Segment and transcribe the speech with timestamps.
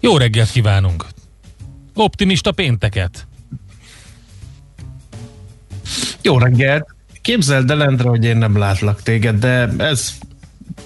[0.00, 1.06] Jó reggelt kívánunk!
[1.94, 3.26] Optimista pénteket!
[6.22, 6.94] Jó reggelt!
[7.22, 10.12] Képzeld el, Endre, hogy én nem látlak téged, de ez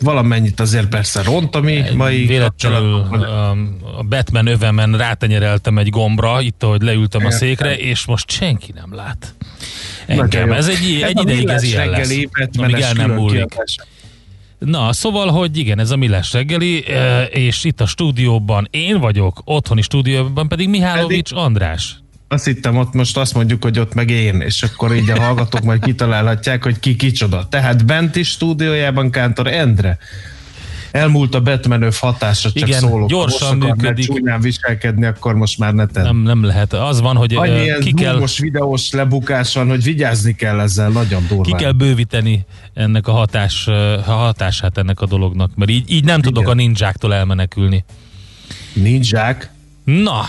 [0.00, 6.40] valamennyit azért persze ront a mi mai Véletlenül um, a Batman övemen rátenyereltem egy gombra,
[6.40, 9.34] itt ahogy leültem a székre, és most senki nem lát.
[10.06, 10.52] Engem.
[10.52, 12.14] Ez egy, egy a ideig ez ilyen lesz.
[12.56, 13.46] Amíg el nem múlik.
[13.48, 13.76] kiadás.
[14.64, 19.40] Na, szóval, hogy igen, ez a Millás reggeli, eh, és itt a stúdióban én vagyok,
[19.44, 21.96] otthoni stúdióban pedig Mihálovics András.
[22.28, 25.62] Azt hittem, ott most azt mondjuk, hogy ott meg én, és akkor így a hallgatók
[25.62, 27.46] majd kitalálhatják, hogy ki kicsoda.
[27.48, 29.98] Tehát bent is stúdiójában Kántor Endre.
[30.94, 33.08] Elmúlt a Batman hatása, csak Igen, szólok.
[33.08, 34.06] Gyorsan most működik.
[34.06, 35.84] csúnyán viselkedni, akkor most már ne.
[35.92, 36.72] Nem, nem lehet.
[36.72, 40.88] Az van, hogy Annyi ilyen ki kell, zoomos videós lebukás van, hogy vigyázni kell ezzel,
[40.88, 41.60] nagyon ki durván.
[41.60, 42.44] kell bővíteni
[42.74, 43.66] ennek a, hatás,
[44.06, 46.52] a hatását ennek a dolognak, mert így, így nem tudok Igen.
[46.52, 47.84] a ninjáktól elmenekülni.
[48.72, 49.50] Ninják.
[49.84, 50.26] Na,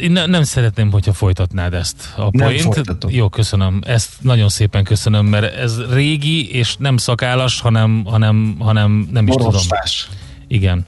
[0.00, 2.60] én ne, nem szeretném, hogyha folytatnád ezt a Nem point.
[2.60, 3.10] folytatom.
[3.10, 3.80] Jó, köszönöm.
[3.86, 9.34] Ezt nagyon szépen köszönöm, mert ez régi, és nem szakállas, hanem, hanem, hanem nem is
[9.34, 9.50] tudom.
[9.50, 10.08] Borosvás.
[10.48, 10.86] Igen.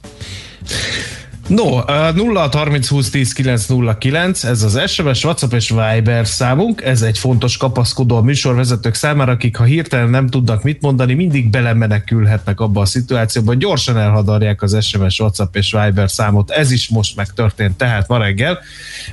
[1.48, 1.81] No,
[2.14, 7.56] 0 30 20 10 909, ez az SMS, WhatsApp és Viber számunk, ez egy fontos
[7.56, 12.84] kapaszkodó a műsorvezetők számára, akik ha hirtelen nem tudnak mit mondani, mindig belemenekülhetnek abba a
[12.84, 16.50] szituációba, gyorsan elhadarják az SMS, WhatsApp és Viber számot.
[16.50, 18.59] Ez is most megtörtént, tehát ma reggel.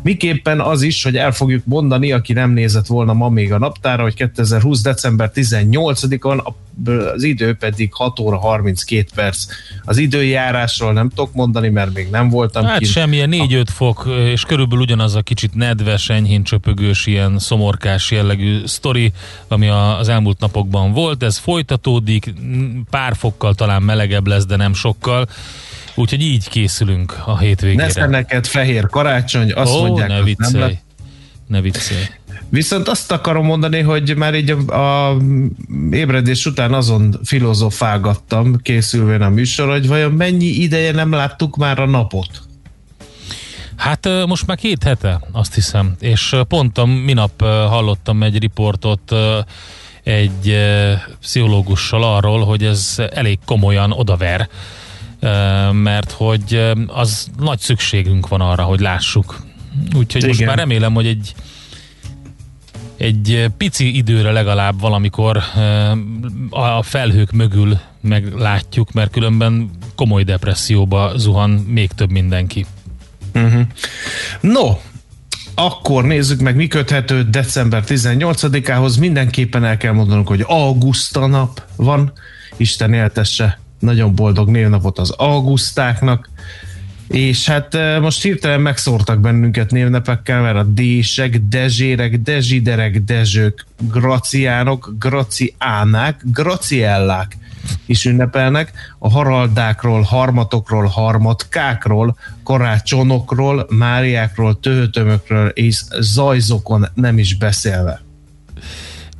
[0.03, 4.03] Miképpen az is, hogy el fogjuk mondani, aki nem nézett volna ma még a naptára,
[4.03, 4.81] hogy 2020.
[4.81, 6.64] december 18-on, a-
[7.13, 9.45] az idő pedig 6 óra 32 perc.
[9.83, 12.91] Az időjárásról nem tudok mondani, mert még nem voltam Hát kint.
[12.91, 19.11] semmilyen 4-5 fok, és körülbelül ugyanaz a kicsit nedves, enyhén csöpögős, ilyen szomorkás jellegű sztori,
[19.47, 21.23] ami az elmúlt napokban volt.
[21.23, 22.33] Ez folytatódik,
[22.89, 25.27] pár fokkal talán melegebb lesz, de nem sokkal.
[25.95, 27.83] Úgyhogy így készülünk a hétvégére.
[27.83, 30.61] Nesze neked fehér karácsony, azt Ó, mondják, ne az nem viccelj.
[30.71, 30.83] lett.
[31.47, 32.03] Ne viccelj.
[32.55, 35.17] Viszont azt akarom mondani, hogy már így a, a
[35.91, 41.85] ébredés után azon filozofálgattam, készülvén a műsor, hogy vajon mennyi ideje nem láttuk már a
[41.85, 42.29] napot.
[43.75, 49.15] Hát most már két hete, azt hiszem, és pont a minap hallottam egy riportot
[50.03, 50.57] egy
[51.19, 54.49] pszichológussal arról, hogy ez elég komolyan odaver,
[55.71, 59.41] mert hogy az nagy szükségünk van arra, hogy lássuk.
[59.95, 60.47] Úgyhogy most Igen.
[60.47, 61.35] már remélem, hogy egy
[62.97, 65.91] egy pici időre legalább valamikor ö,
[66.49, 72.65] a felhők mögül meglátjuk, mert különben komoly depresszióba zuhan még több mindenki.
[74.41, 74.77] No,
[75.55, 78.99] akkor nézzük meg, mi köthető december 18-ához.
[78.99, 82.13] Mindenképpen el kell mondanunk, hogy auguszta nap van.
[82.57, 86.29] Isten éltesse nagyon boldog névnapot az augusztáknak.
[87.07, 96.21] És hát most hirtelen megszórtak bennünket névnepekkel, mert a dések, dezsérek, dezsiderek, dezsők, graciánok, graciánák,
[96.23, 97.37] graciellák
[97.85, 98.71] is ünnepelnek.
[98.99, 108.01] A haraldákról, harmatokról, harmatkákról, karácsonokról, máriákról, töhötömökről és zajzokon nem is beszélve.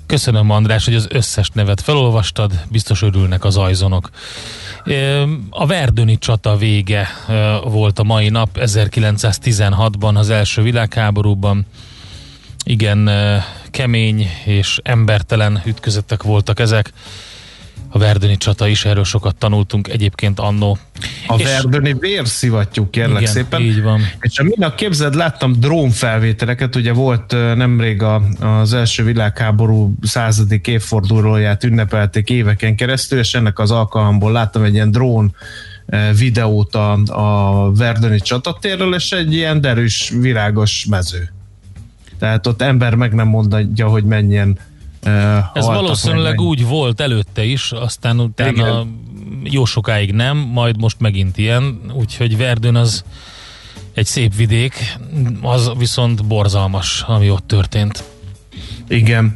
[0.06, 4.10] Köszönöm, András, hogy az összes nevet felolvastad, biztos örülnek az ajzonok.
[5.50, 7.08] A Verdöni csata vége
[7.64, 11.66] volt a mai nap, 1916-ban, az első világháborúban.
[12.64, 13.10] Igen,
[13.72, 16.94] kemény és embertelen ütközetek voltak ezek.
[17.90, 20.78] A Verdöni csata is, erről sokat tanultunk egyébként annó.
[21.28, 23.62] A és, Verdöni vérszivattyú, kérlek igen, szépen.
[23.62, 24.02] így van.
[24.20, 31.64] És a minap képzeld, láttam drónfelvételeket, ugye volt nemrég a, az első világháború századik évfordulóját
[31.64, 35.36] ünnepelték éveken keresztül, és ennek az alkalomból láttam egy ilyen drón
[36.18, 41.34] videót a, a Verdöni csatatérről, és egy ilyen derűs, virágos mező.
[42.20, 44.58] Tehát ott ember meg nem mondja, hogy mennyien
[45.54, 49.00] ez valószínűleg úgy volt előtte is, aztán utána Igen.
[49.44, 53.04] jó sokáig nem, majd most megint ilyen, úgyhogy Verdön az
[53.94, 54.98] egy szép vidék,
[55.42, 58.04] az viszont borzalmas, ami ott történt.
[58.88, 59.34] Igen.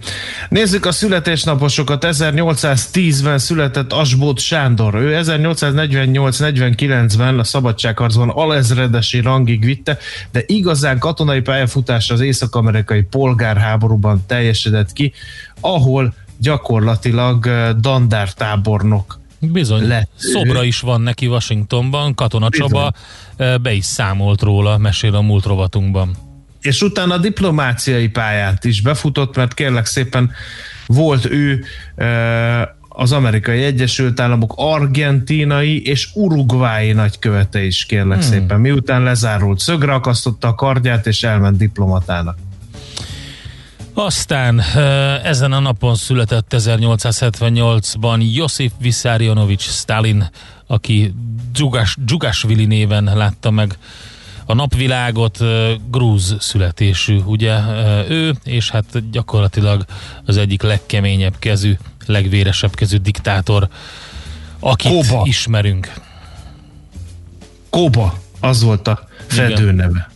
[0.50, 2.06] Nézzük a születésnaposokat.
[2.08, 4.96] 1810-ben született Asbót Sándor.
[4.96, 9.98] Ő 1848-49-ben a szabadságharcban alezredesi rangig vitte,
[10.32, 15.14] de igazán katonai pályafutás az észak-amerikai polgárháborúban teljesedett ki,
[15.60, 20.10] ahol gyakorlatilag dandártábornok Bizony, lett.
[20.16, 22.94] szobra is van neki Washingtonban, Katona Csaba
[23.38, 26.28] be is számolt róla, mesél a múlt rovatunkban
[26.62, 30.32] és utána a diplomáciai pályát is befutott, mert kérlek szépen
[30.86, 31.64] volt ő
[32.90, 38.30] az amerikai Egyesült Államok argentinai és urugvái nagykövete is, kérlek hmm.
[38.30, 38.60] szépen.
[38.60, 42.38] Miután lezárult, szögre akasztotta a kardját, és elment diplomatának.
[44.02, 44.60] Aztán
[45.24, 50.30] ezen a napon született 1878-ban Josif Vissarionovics Stalin,
[50.68, 51.14] aki
[51.52, 53.78] Dzsugas, Dzsugasvili néven látta meg
[54.46, 55.40] a napvilágot
[55.92, 57.60] grúz születésű, ugye
[58.10, 59.86] ő, és hát gyakorlatilag
[60.26, 63.68] az egyik legkeményebb kezű, legvéresebb kezű diktátor,
[64.60, 65.22] akit Kóba.
[65.26, 65.94] ismerünk.
[67.70, 70.10] Kóba, az volt a fedő neve.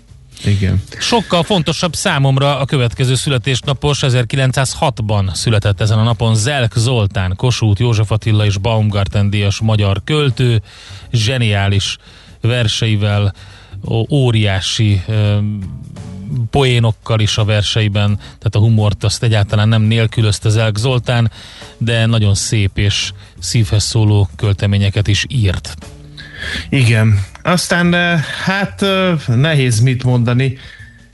[0.45, 0.81] Igen.
[0.99, 8.11] Sokkal fontosabb számomra a következő születésnapos 1906-ban született ezen a napon Zelk Zoltán, Kossuth József
[8.11, 10.61] Attila és Baumgarten díjas magyar költő,
[11.11, 11.97] zseniális
[12.41, 13.33] verseivel
[14.09, 15.01] óriási
[16.49, 21.31] poénokkal is a verseiben, tehát a humort azt egyáltalán nem nélkülözte Zelk Zoltán,
[21.77, 25.77] de nagyon szép és szívhez szóló költeményeket is írt.
[26.69, 27.19] Igen.
[27.43, 27.93] Aztán
[28.45, 28.85] hát
[29.27, 30.57] nehéz mit mondani.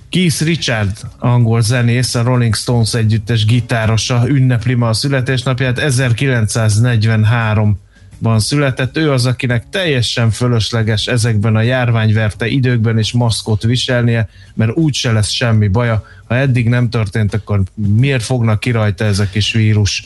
[0.09, 7.79] Keith Richard, angol zenész, a Rolling Stones együttes gitárosa ünnepli ma a születésnapját 1943
[8.21, 8.97] ban született.
[8.97, 15.29] Ő az, akinek teljesen fölösleges ezekben a járványverte időkben is maszkot viselnie, mert úgyse lesz
[15.29, 16.05] semmi baja.
[16.27, 20.03] Ha eddig nem történt, akkor miért fognak ki rajta ez a vírus?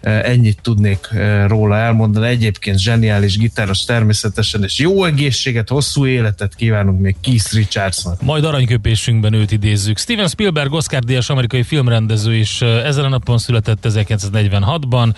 [0.00, 2.26] E, ennyit tudnék e, róla elmondani.
[2.26, 8.22] Egyébként zseniális gitáros természetesen, és jó egészséget, hosszú életet kívánunk még Keith Richardsnak.
[8.22, 9.98] Majd aranyköpésünkben őt idézzük.
[9.98, 15.14] Steven Spielberg, Oscar díjas amerikai filmrendező is e, ezen a napon született 1946-ban.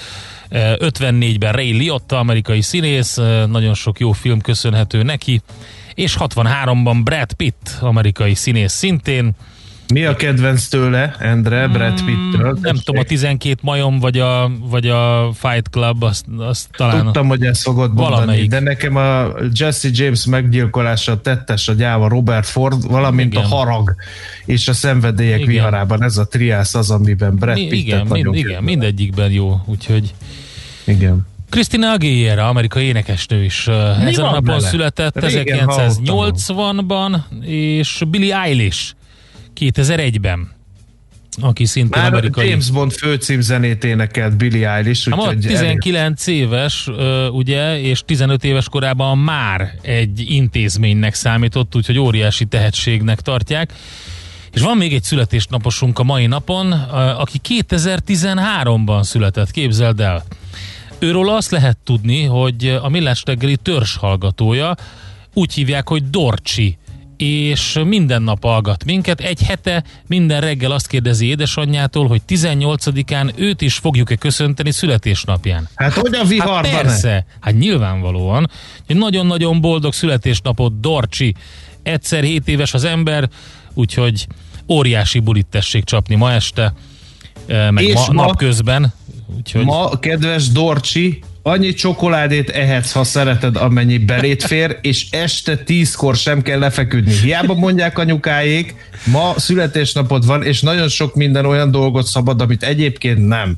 [0.55, 5.41] 54-ben Ray Liotta, amerikai színész, nagyon sok jó film köszönhető neki,
[5.95, 9.33] és 63-ban Brad Pitt, amerikai színész szintén.
[9.93, 12.59] Mi a kedvenc tőle, Endre, Brad hmm, Pittről?
[12.61, 17.05] Nem tudom, a 12 majom, vagy a, vagy a Fight Club, azt, azt talán...
[17.05, 18.51] Tudtam, hogy ezt fogod mondani, valamelyik.
[18.51, 23.45] de nekem a Jesse James meggyilkolása, tettes a gyáva Robert Ford, valamint igen.
[23.45, 23.95] a harag
[24.45, 25.51] és a szenvedélyek igen.
[25.51, 30.15] viharában, ez a triász az, amiben Brad Pitt Igen, mind, igen mindegyikben jó, úgyhogy
[30.85, 31.27] igen.
[31.51, 33.73] Christina Aguilera, amerikai énekesnő is Mi
[34.05, 34.69] ezen a napon bele?
[34.69, 38.95] született, 1980-ban, és Billie Eilish
[39.71, 40.61] 2001-ben
[41.41, 42.49] aki szintén Már amerikai.
[42.49, 45.19] James Bond főcímzenét énekelt Billie Eilish.
[45.19, 46.41] Úgy, 19 elég...
[46.41, 46.91] éves,
[47.31, 53.73] ugye, és 15 éves korában már egy intézménynek számított, úgyhogy óriási tehetségnek tartják.
[54.53, 56.73] És van még egy születésnaposunk a mai napon,
[57.19, 60.25] aki 2013-ban született, képzeld el.
[60.99, 64.75] Őről azt lehet tudni, hogy a Millás reggeli törzs hallgatója,
[65.35, 66.79] úgy hívják, hogy Dorcsi,
[67.17, 69.21] és minden nap hallgat minket.
[69.21, 75.69] Egy hete minden reggel azt kérdezi édesanyjától, hogy 18-án őt is fogjuk-e köszönteni születésnapján.
[75.75, 76.71] Hát hogy a viharban?
[76.71, 78.51] Hát persze, hát nyilvánvalóan.
[78.87, 81.35] Egy nagyon-nagyon boldog születésnapot, Dorcsi.
[81.83, 83.29] Egyszer 7 éves az ember,
[83.75, 84.27] úgyhogy
[84.69, 86.75] óriási bulit tessék csapni ma este,
[87.47, 88.93] eh, meg és ma, ma napközben.
[89.37, 89.65] Úgyhogy...
[89.65, 96.43] Ma, kedves Dorcsi, annyi csokoládét ehetsz, ha szereted, amennyi belét fér, és este tízkor sem
[96.43, 97.13] kell lefeküdni.
[97.23, 103.29] Hiába mondják anyukáik, ma születésnapod van, és nagyon sok minden olyan dolgot szabad, amit egyébként
[103.29, 103.57] nem.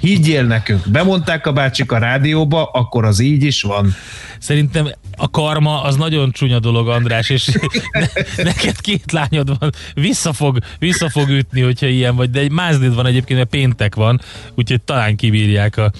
[0.00, 3.94] Higgyél nekünk, bemondták a bácsik a rádióba, akkor az így is van.
[4.38, 7.46] Szerintem a karma az nagyon csúnya dolog, András, és
[7.92, 8.06] ne,
[8.42, 12.94] neked két lányod van, vissza fog, vissza fog ütni, hogyha ilyen vagy, de egy mázdid
[12.94, 14.20] van egyébként, mert péntek van,
[14.54, 15.92] úgyhogy talán kibírják a,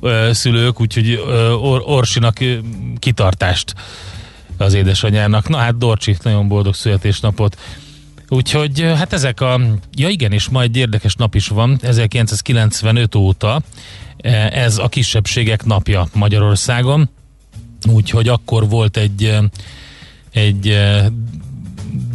[0.00, 2.38] ö, szülők, úgyhogy ö, Or- Orsinak
[2.98, 3.74] kitartást
[4.56, 5.48] az édesanyjának.
[5.48, 7.58] Na hát Dorcsi, nagyon boldog születésnapot.
[8.28, 9.60] Úgyhogy hát ezek a...
[9.94, 13.62] Ja igen, és majd egy érdekes nap is van, 1995 óta
[14.16, 17.10] e, ez a kisebbségek napja Magyarországon.
[17.92, 19.38] Úgyhogy akkor volt egy
[20.30, 20.78] egy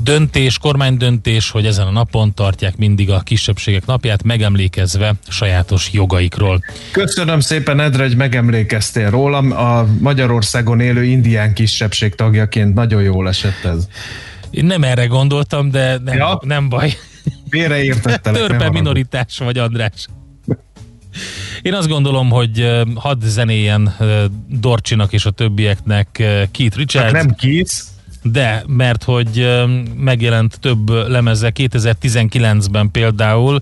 [0.03, 6.63] döntés, kormánydöntés, hogy ezen a napon tartják mindig a kisebbségek napját, megemlékezve sajátos jogaikról.
[6.91, 9.51] Köszönöm szépen, Edre, hogy megemlékeztél rólam.
[9.51, 13.88] A Magyarországon élő indián kisebbség tagjaként nagyon jól esett ez.
[14.50, 16.39] Én nem erre gondoltam, de nem, ja.
[16.44, 16.98] Nem baj.
[17.50, 18.41] Félreértettelek.
[18.41, 20.08] ne Törpe minoritás vagy, András.
[21.62, 23.96] Én azt gondolom, hogy hadd zenéjen
[24.50, 26.08] Dorcsinak és a többieknek
[26.51, 27.12] Keith Richards.
[27.12, 27.89] Csak nem kész.
[28.32, 29.63] De, mert hogy
[29.98, 33.60] megjelent több lemeze 2019-ben például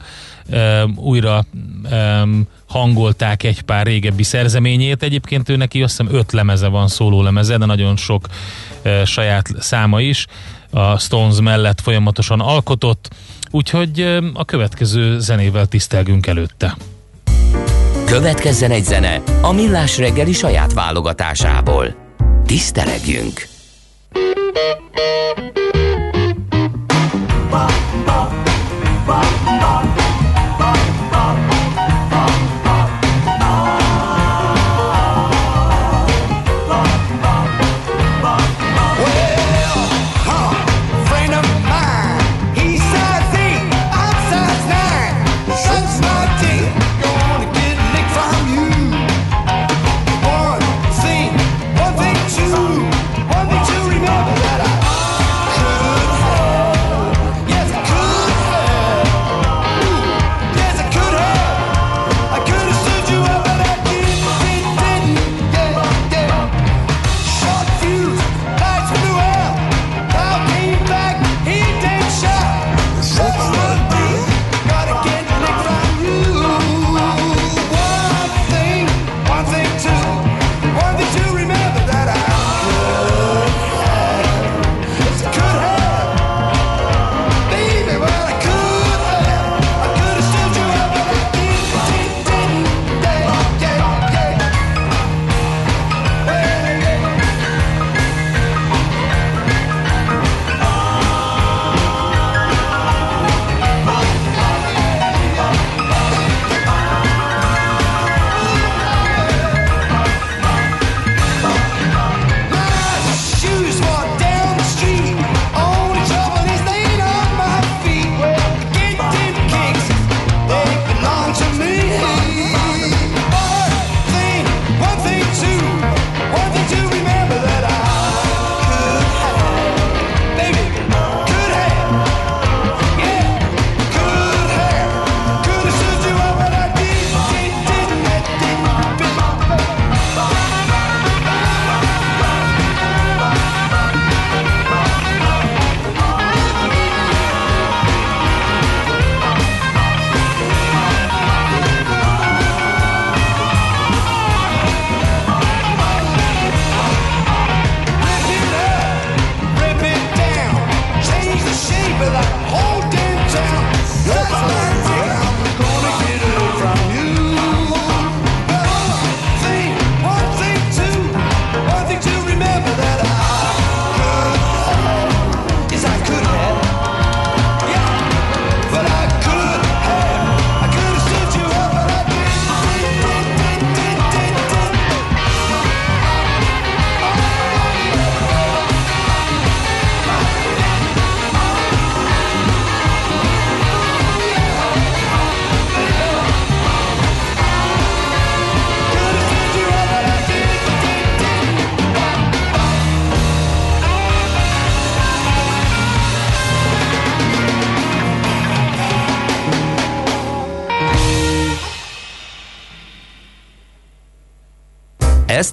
[0.95, 1.45] újra
[2.65, 5.03] hangolták egy pár régebbi szerzeményét.
[5.03, 8.27] Egyébként ő neki azt hiszem öt lemeze van, szóló lemeze, de nagyon sok
[9.05, 10.25] saját száma is.
[10.69, 13.09] A Stones mellett folyamatosan alkotott,
[13.51, 16.77] úgyhogy a következő zenével tisztelgünk előtte.
[18.05, 21.95] Következzen egy zene a Millás reggeli saját válogatásából.
[22.45, 23.52] Tisztelegjünk!
[29.05, 29.42] fuck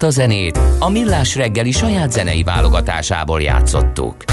[0.01, 4.25] Ezt a zenét a Millás reggeli saját zenei válogatásából játszottuk.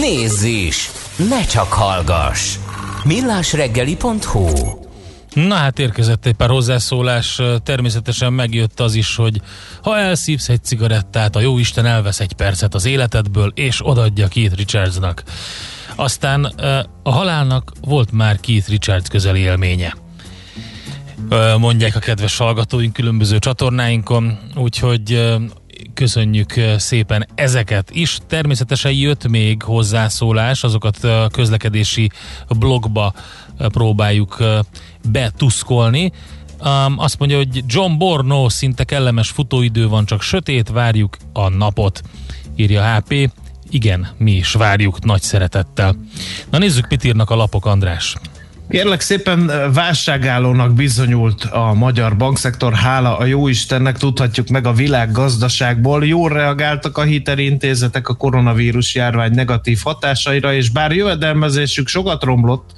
[0.00, 0.90] Nézz is!
[1.28, 2.56] Ne csak hallgass!
[3.04, 4.46] millásreggeli.hu
[5.34, 9.40] Na hát érkezett egy pár hozzászólás, természetesen megjött az is, hogy
[9.82, 15.22] ha elszívsz egy cigarettát, a jóisten elvesz egy percet az életedből, és odaadja Keith Richardsnak.
[15.94, 16.44] Aztán
[17.02, 20.01] a halálnak volt már Keith Richards közeli élménye.
[21.58, 25.32] Mondják a kedves hallgatóink különböző csatornáinkon, úgyhogy
[25.94, 28.18] köszönjük szépen ezeket is.
[28.26, 32.10] Természetesen jött még hozzászólás, azokat a közlekedési
[32.58, 33.14] blogba
[33.58, 34.38] próbáljuk
[35.10, 36.12] betuszkolni.
[36.64, 42.02] Um, azt mondja, hogy John Borno szinte kellemes futóidő van, csak sötét, várjuk a napot,
[42.56, 43.30] írja HP.
[43.70, 45.96] Igen, mi is várjuk nagy szeretettel.
[46.50, 48.16] Na nézzük, mit írnak a lapok, András.
[48.72, 55.10] Kérlek szépen válságállónak bizonyult a magyar bankszektor, hála a jó Istennek tudhatjuk meg a világ
[55.10, 56.06] gazdaságból.
[56.06, 62.70] Jól reagáltak a hitelintézetek a koronavírus járvány negatív hatásaira, és bár jövedelmezésük sokat romlott,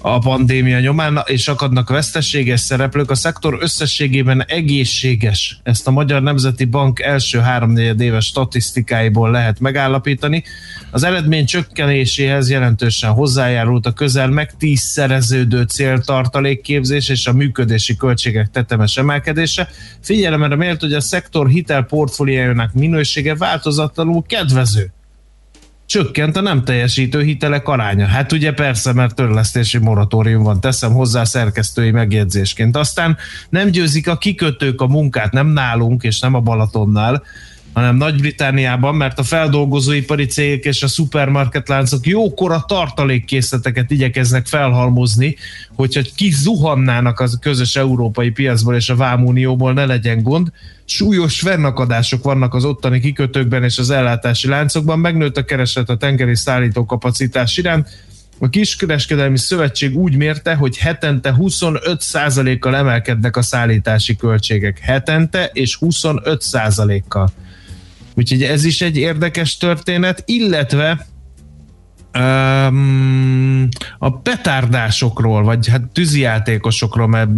[0.00, 3.10] a pandémia nyomán, és akadnak veszteséges szereplők.
[3.10, 5.60] A szektor összességében egészséges.
[5.62, 10.44] Ezt a Magyar Nemzeti Bank első háromnegyed éves statisztikáiból lehet megállapítani.
[10.90, 18.96] Az eredmény csökkenéséhez jelentősen hozzájárult a közel meg tízszereződő céltartalékképzés és a működési költségek tetemes
[18.96, 19.68] emelkedése.
[20.00, 24.95] Figyelemre mért, hogy a szektor hitelportfóliójának minősége változatlanul kedvező
[25.86, 28.06] csökkent a nem teljesítő hitelek aránya.
[28.06, 32.76] Hát ugye persze, mert törlesztési moratórium van, teszem hozzá szerkesztői megjegyzésként.
[32.76, 33.16] Aztán
[33.48, 37.22] nem győzik a kikötők a munkát, nem nálunk és nem a Balatonnál,
[37.76, 45.36] hanem Nagy-Britániában, mert a feldolgozóipari cégek és a szupermarketláncok jókora tartalékkészleteket igyekeznek felhalmozni,
[45.74, 50.48] hogyha kizuhannának az közös európai piacból és a Vámunióból ne legyen gond.
[50.84, 56.36] Súlyos fennakadások vannak az ottani kikötőkben és az ellátási láncokban, megnőtt a kereslet a tengeri
[56.36, 57.88] szállító kapacitás iránt,
[58.38, 64.78] a Kiskereskedelmi Szövetség úgy mérte, hogy hetente 25%-kal emelkednek a szállítási költségek.
[64.78, 67.30] Hetente és 25%-kal.
[68.16, 71.06] Úgyhogy ez is egy érdekes történet, illetve
[72.18, 77.30] um, a petárdásokról, vagy hát tűzijátékosokról, mert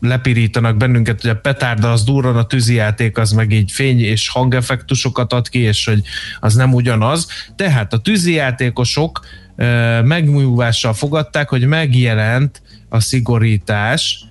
[0.00, 5.32] lepirítanak bennünket, hogy a petárda az durran, a tűzijáték az meg így fény és hangeffektusokat
[5.32, 6.02] ad ki, és hogy
[6.40, 7.26] az nem ugyanaz.
[7.56, 9.20] Tehát a tűzijátékosok
[9.56, 14.24] uh, megmúvással fogadták, hogy megjelent a szigorítás,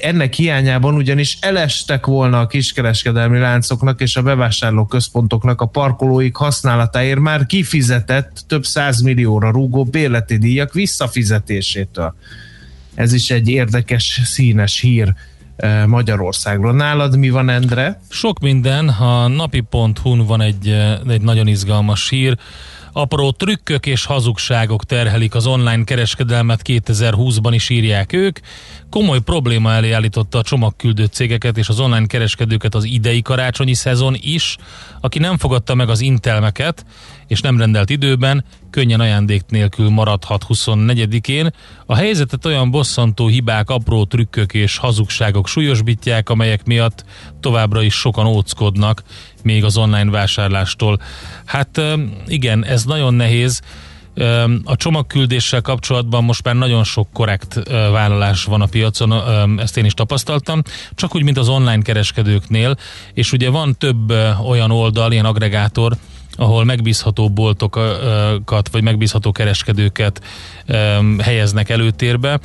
[0.00, 7.18] ennek hiányában ugyanis elestek volna a kiskereskedelmi láncoknak és a bevásárló központoknak a parkolóik használatáért
[7.18, 8.64] már kifizetett több
[9.02, 12.14] millióra rúgó bérleti díjak visszafizetésétől.
[12.94, 15.14] Ez is egy érdekes, színes hír
[15.56, 16.72] eh, Magyarországról.
[16.72, 18.00] Nálad mi van, Endre?
[18.08, 22.38] Sok minden, a napi.hu-n van egy, eh, egy nagyon izgalmas hír.
[22.96, 28.38] Apró trükkök és hazugságok terhelik az online kereskedelmet 2020-ban is írják ők.
[28.90, 34.16] Komoly probléma elé állította a csomagküldő cégeket és az online kereskedőket az idei karácsonyi szezon
[34.20, 34.56] is.
[35.00, 36.84] Aki nem fogadta meg az intelmeket
[37.26, 41.54] és nem rendelt időben, könnyen ajándék nélkül maradhat 24-én.
[41.86, 47.04] A helyzetet olyan bosszantó hibák, apró trükkök és hazugságok súlyosbítják, amelyek miatt
[47.40, 49.02] továbbra is sokan óckodnak
[49.42, 51.00] még az online vásárlástól.
[51.44, 51.80] Hát
[52.26, 53.60] igen, ez nagyon nehéz.
[54.64, 59.12] A csomagküldéssel kapcsolatban most már nagyon sok korrekt vállalás van a piacon,
[59.58, 60.62] ezt én is tapasztaltam,
[60.94, 62.76] csak úgy, mint az online kereskedőknél,
[63.12, 64.10] és ugye van több
[64.46, 65.96] olyan oldal, ilyen agregátor,
[66.36, 70.20] ahol megbízható boltokat, vagy megbízható kereskedőket
[71.18, 72.40] helyeznek előtérbe,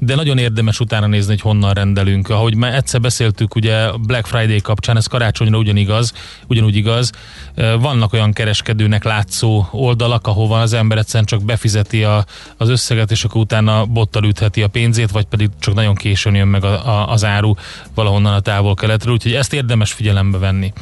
[0.00, 2.28] de nagyon érdemes utána nézni, hogy honnan rendelünk.
[2.28, 6.12] Ahogy már egyszer beszéltük, ugye Black Friday kapcsán, ez karácsonyra ugyanigaz,
[6.46, 7.10] ugyanúgy igaz.
[7.78, 12.24] Vannak olyan kereskedőnek látszó oldalak, ahova az ember egyszerűen csak befizeti a,
[12.56, 16.48] az összeget, és akkor utána bottal ütheti a pénzét, vagy pedig csak nagyon későn jön
[16.48, 17.54] meg a, a, az áru
[17.94, 20.72] valahonnan a távol-keletről, úgyhogy ezt érdemes figyelembe venni.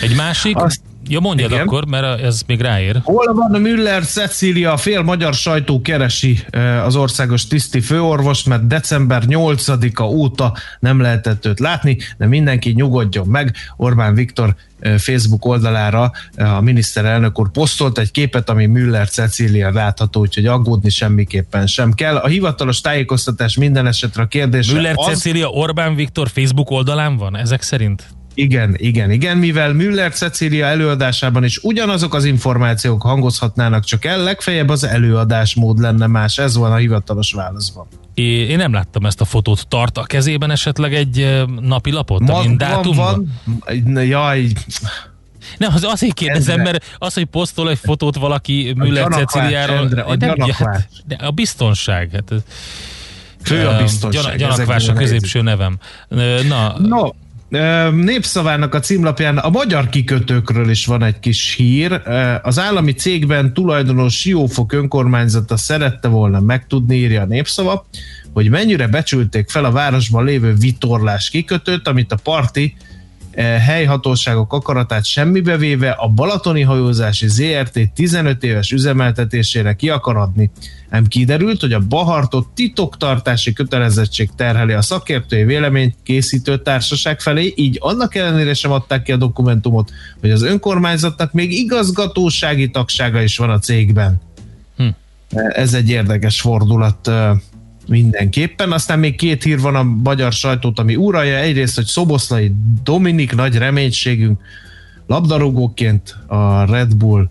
[0.00, 1.62] Egy másik, Azt- ja mondjad Igen.
[1.62, 3.00] akkor, mert ez még ráér.
[3.04, 4.76] Hol van a Müller Cecília?
[4.76, 11.46] Fél magyar sajtó keresi eh, az országos tiszti főorvos, mert december 8-a óta nem lehetett
[11.46, 13.54] őt látni, de mindenki nyugodjon meg.
[13.76, 19.70] Orbán Viktor eh, Facebook oldalára eh, a miniszterelnök úr posztolt egy képet, ami Müller Cecília
[19.72, 22.16] látható, úgyhogy aggódni semmiképpen sem kell.
[22.16, 27.36] A hivatalos tájékoztatás minden esetre a kérdés Müller az, Cecília Orbán Viktor Facebook oldalán van,
[27.36, 28.06] ezek szerint?
[28.34, 34.68] Igen, igen, igen, mivel Müller Cecília előadásában is ugyanazok az információk hangozhatnának csak el, legfeljebb
[34.68, 37.86] az előadásmód lenne más, ez van a hivatalos válaszban.
[38.14, 39.66] É, én nem láttam ezt a fotót.
[39.68, 43.32] Tart a kezében esetleg egy ö, napilapot, amin van, dátum van?
[43.84, 44.46] van, jaj,
[45.58, 46.70] Nem, az azért kérdezem, Endre.
[46.70, 50.56] mert az, hogy posztol egy fotót valaki Müller Ceciliáról, Endre, a nem, gyanakvás.
[50.58, 52.10] hát, de a biztonság.
[52.12, 52.32] Hát,
[53.42, 54.36] fő a biztonság.
[54.36, 55.78] gyan- Gyanakvás a középső nevem.
[56.08, 57.08] Ö, Na, No,
[57.92, 62.02] Népszavának a címlapján a magyar kikötőkről is van egy kis hír.
[62.42, 67.86] Az állami cégben tulajdonos Siófok önkormányzata szerette volna megtudni, írja a Népszava,
[68.32, 72.76] hogy mennyire becsülték fel a városban lévő vitorlás kikötőt, amit a parti
[73.40, 80.50] helyhatóságok akaratát semmibe véve a Balatoni Hajózási ZRT 15 éves üzemeltetésére ki akar adni.
[80.90, 87.78] Ám kiderült, hogy a Bahartot titoktartási kötelezettség terheli a szakértői véleményt készítő társaság felé, így
[87.80, 89.90] annak ellenére sem adták ki a dokumentumot,
[90.20, 94.20] hogy az önkormányzatnak még igazgatósági tagsága is van a cégben.
[94.76, 94.88] Hm.
[95.48, 97.32] Ez egy érdekes fordulat ö,
[97.88, 98.72] mindenképpen.
[98.72, 101.36] Aztán még két hír van a magyar sajtót, ami uralja.
[101.36, 104.40] Egyrészt, hogy Szoboszlai Dominik nagy reménységünk
[105.06, 107.28] labdarúgóként a Red Bull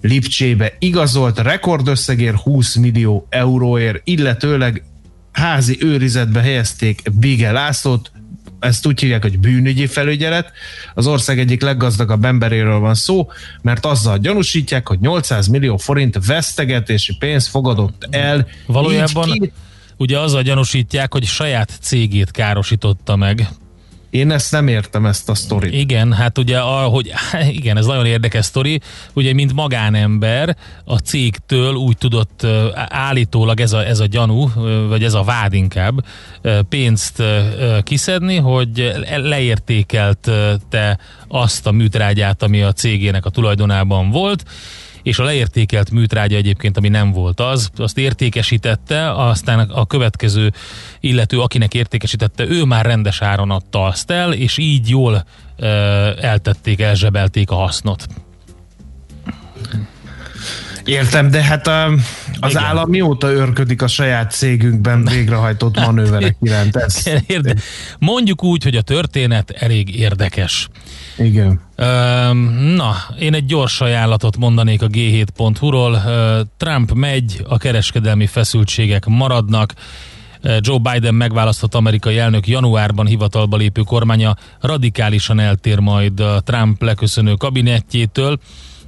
[0.00, 4.84] Lipcsébe igazolt rekordösszegér 20 millió euróért, illetőleg
[5.32, 8.10] házi őrizetbe helyezték Bige Lászlót,
[8.60, 10.52] ezt úgy hívják, hogy bűnügyi felügyelet.
[10.94, 13.28] Az ország egyik leggazdagabb emberéről van szó,
[13.62, 18.46] mert azzal gyanúsítják, hogy 800 millió forint vesztegetési pénzt fogadott el.
[18.66, 19.52] Valójában Így ki-
[19.98, 23.48] ugye azzal gyanúsítják, hogy saját cégét károsította meg.
[24.10, 25.74] Én ezt nem értem, ezt a sztorit.
[25.74, 27.12] Igen, hát ugye, ahogy,
[27.58, 28.80] igen, ez nagyon érdekes sztori.
[29.12, 34.50] Ugye, mint magánember a cégtől úgy tudott állítólag ez a, ez a gyanú,
[34.88, 36.04] vagy ez a vád inkább,
[36.68, 37.22] pénzt
[37.82, 44.44] kiszedni, hogy leértékelte azt a műtrágyát, ami a cégének a tulajdonában volt,
[45.08, 50.52] és a leértékelt műtrágya egyébként, ami nem volt az, azt értékesítette, aztán a következő
[51.00, 55.24] illető, akinek értékesítette, ő már rendes áron adta azt el, és így jól
[55.56, 55.66] ö,
[56.20, 58.06] eltették, elzsebelték a hasznot.
[60.84, 61.84] Értem, de hát a,
[62.40, 62.62] az Igen.
[62.62, 66.76] állam mióta őrködik a saját cégünkben végrehajtott manőverek iránt?
[66.76, 67.54] Ez, Érde.
[67.98, 70.68] Mondjuk úgy, hogy a történet elég érdekes.
[71.18, 71.60] Igen.
[72.76, 76.02] Na, én egy gyors ajánlatot mondanék a g7.hu-ról.
[76.06, 79.74] Ö, Trump megy, a kereskedelmi feszültségek maradnak.
[80.58, 87.34] Joe Biden megválasztott amerikai elnök januárban hivatalba lépő kormánya radikálisan eltér majd a Trump leköszönő
[87.34, 88.38] kabinettjétől.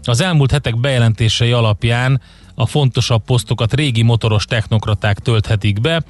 [0.05, 2.21] Az elmúlt hetek bejelentései alapján
[2.55, 6.03] a fontosabb posztokat régi motoros technokraták tölthetik be,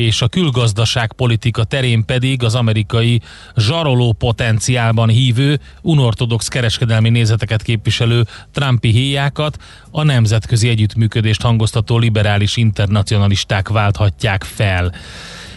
[0.00, 3.20] és a külgazdaság politika terén pedig az amerikai
[3.56, 9.56] zsaroló potenciálban hívő, unortodox kereskedelmi nézeteket képviselő Trumpi héjákat
[9.90, 14.94] a nemzetközi együttműködést hangoztató liberális internacionalisták válthatják fel.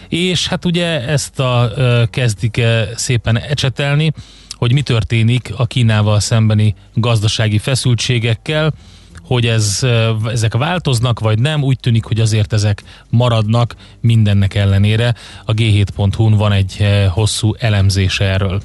[0.08, 1.72] És hát ugye ezt a
[2.10, 2.60] kezdik
[2.94, 4.12] szépen ecsetelni,
[4.50, 8.72] hogy mi történik a Kínával szembeni gazdasági feszültségekkel,
[9.24, 9.86] hogy ez,
[10.30, 15.14] ezek változnak, vagy nem, úgy tűnik, hogy azért ezek maradnak mindennek ellenére.
[15.44, 18.62] A g7.hu-n van egy hosszú elemzése erről.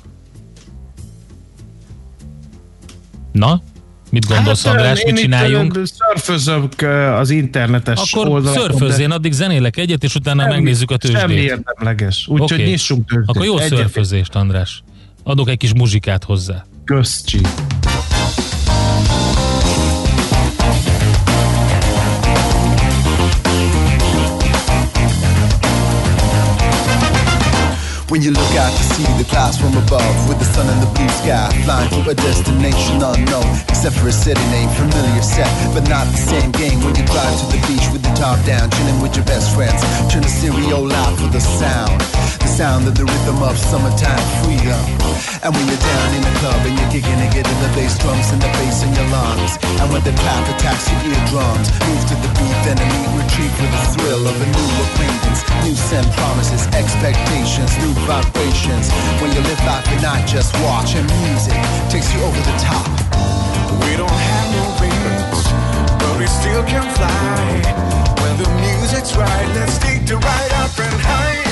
[3.32, 3.62] Na,
[4.12, 5.80] mit gondolsz, hát, András, mit csináljunk?
[5.84, 6.82] Szörfözök
[7.20, 10.98] az internetes Akkor oldalakon, szörfözzél, de én addig zenélek egyet, és utána semmi- megnézzük a
[11.02, 11.44] Semmi tőzsdét.
[11.50, 12.28] érdemleges.
[12.28, 12.70] Úgyhogy Oké.
[12.70, 13.30] nyissunk tőzsdét.
[13.30, 14.84] Akkor jó Egyet- szörfözést, András.
[15.24, 16.66] Adok egy kis muzsikát hozzá.
[16.84, 17.40] Közcsi.
[28.10, 30.90] When you look out to see the clouds from above With the sun and the
[30.98, 35.46] blue sky Flying to a destination unknown Except for a city name, familiar set
[35.76, 39.00] But not the same game when you drive to the beach With top down, chilling
[39.00, 39.80] with your best friends
[40.12, 42.04] Turn the stereo loud for the sound
[42.44, 44.84] The sound of the rhythm of summertime freedom.
[45.40, 48.28] And when you're down in the club and you're kicking and getting the bass drums
[48.36, 52.16] and the bass in your lungs And when the clap attacks your eardrums Move to
[52.20, 56.08] the beat, then a neat retreat with the thrill of a new acquaintance New send
[56.20, 58.92] promises, expectations, new vibrations.
[59.24, 61.56] When you live life and not just watching music
[61.88, 62.84] takes you over the top.
[63.80, 65.40] We don't have no wings,
[66.04, 68.09] but we still can fly.
[69.00, 71.49] Music's right, let's take the ride up and high.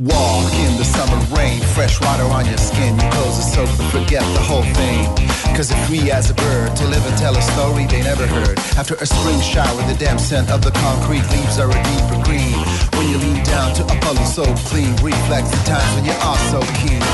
[0.00, 2.98] Walk in the summer rain, fresh water on your skin.
[2.98, 5.04] Your clothes are soaked, but forget the whole thing.
[5.52, 8.58] Cause they're free as a bird to live and tell a story they never heard.
[8.80, 12.56] After a spring shower, the damp scent of the concrete leaves are a deeper green.
[12.96, 16.40] When you lean down to a puddle so clean, reflects the times when you are
[16.48, 17.04] so keen.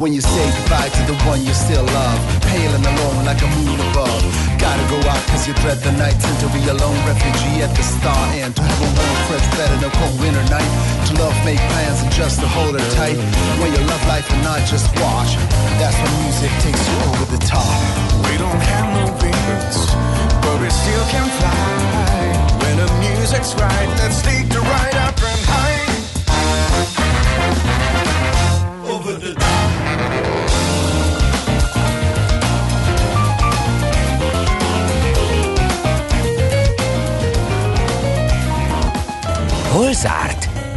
[0.00, 2.18] When you say goodbye to the one you still love,
[2.48, 4.24] pale and alone like a moon above.
[4.56, 7.76] Gotta go out cause you dread the nights and to be a lone refugee at
[7.76, 8.56] the star end.
[8.56, 10.70] To have a warm, fresh bed and a cold winter night.
[11.06, 13.18] To love, make plans and just to hold her tight.
[13.60, 15.34] When you love life and not just watch,
[15.80, 17.66] that's when music takes you over the top.
[18.30, 19.78] We don't have no wings,
[20.42, 21.66] but we still can fly.
[22.62, 25.82] When the music's right, let's take the ride up and high.
[28.94, 29.52] Over the top.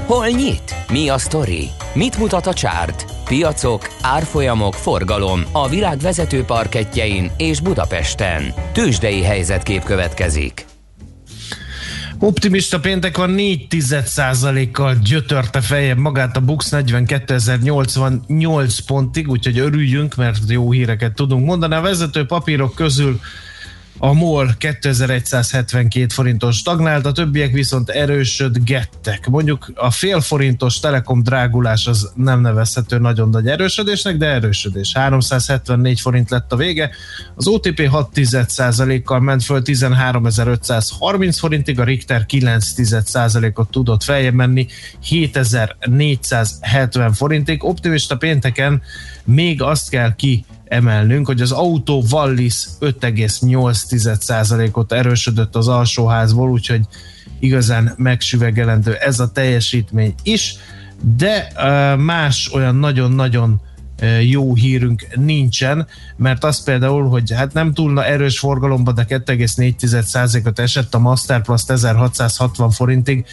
[0.08, 0.76] Nyit?
[0.92, 1.70] Mi a sztori?
[1.94, 3.06] Mit mutat a csárt?
[3.26, 8.54] Piacok, árfolyamok, forgalom a világ vezető parketjein és Budapesten.
[8.74, 10.66] Tősdei helyzetkép következik.
[12.20, 20.38] Optimista péntek van 4% kal gyötörte feljebb magát a Bux 42.088 pontig, úgyhogy örüljünk, mert
[20.48, 21.76] jó híreket tudunk mondani.
[21.76, 23.20] A vezető papírok közül
[23.98, 29.28] a MOL 2172 forintos stagnált, a többiek viszont erősödgettek.
[29.28, 34.94] Mondjuk a fél forintos Telekom drágulás az nem nevezhető nagyon nagy erősödésnek, de erősödés.
[34.94, 36.90] 374 forint lett a vége.
[37.36, 44.68] Az OTP 6% kal ment föl 13530 forintig, a Richter 9% ot tudott feljebb menni
[45.02, 47.64] 7470 forintig.
[47.64, 48.82] Optimista pénteken
[49.24, 56.82] még azt kell ki emelnünk, hogy az autó Wallis 5,8%-ot erősödött az alsóházból, úgyhogy
[57.40, 60.56] igazán megsüvegelendő ez a teljesítmény is,
[61.18, 61.52] de
[61.98, 63.62] más olyan nagyon-nagyon
[64.22, 70.96] jó hírünk nincsen, mert az például, hogy hát nem túl erős forgalomban, de 2,4%-ot esett
[70.96, 73.26] a Masterplast 1660 forintig,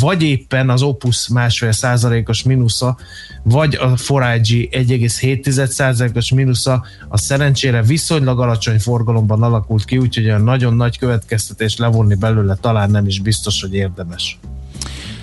[0.00, 2.96] vagy éppen az Opus másfél százalékos mínusza,
[3.42, 10.74] vagy a Forage 1,7%-os mínusza, a szerencsére viszonylag alacsony forgalomban alakult ki, úgyhogy olyan nagyon
[10.74, 14.38] nagy következtetés levonni belőle talán nem is biztos, hogy érdemes.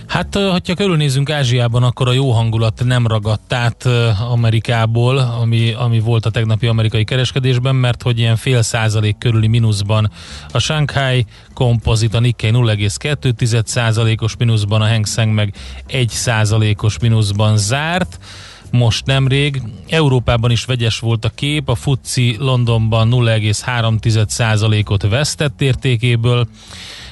[0.08, 3.86] Hát, hogyha körülnézünk Ázsiában, akkor a jó hangulat nem ragadt át
[4.30, 10.12] Amerikából, ami, ami volt a tegnapi amerikai kereskedésben, mert hogy ilyen fél százalék körüli mínuszban
[10.52, 15.54] a Shanghai Composite, a Nikkei 0,2 százalékos mínuszban, a Hang Seng meg
[15.88, 18.20] 1 százalékos mínuszban zárt
[18.72, 19.62] most nemrég.
[19.90, 26.48] Európában is vegyes volt a kép, a FUCI Londonban 0,3%-ot vesztett értékéből,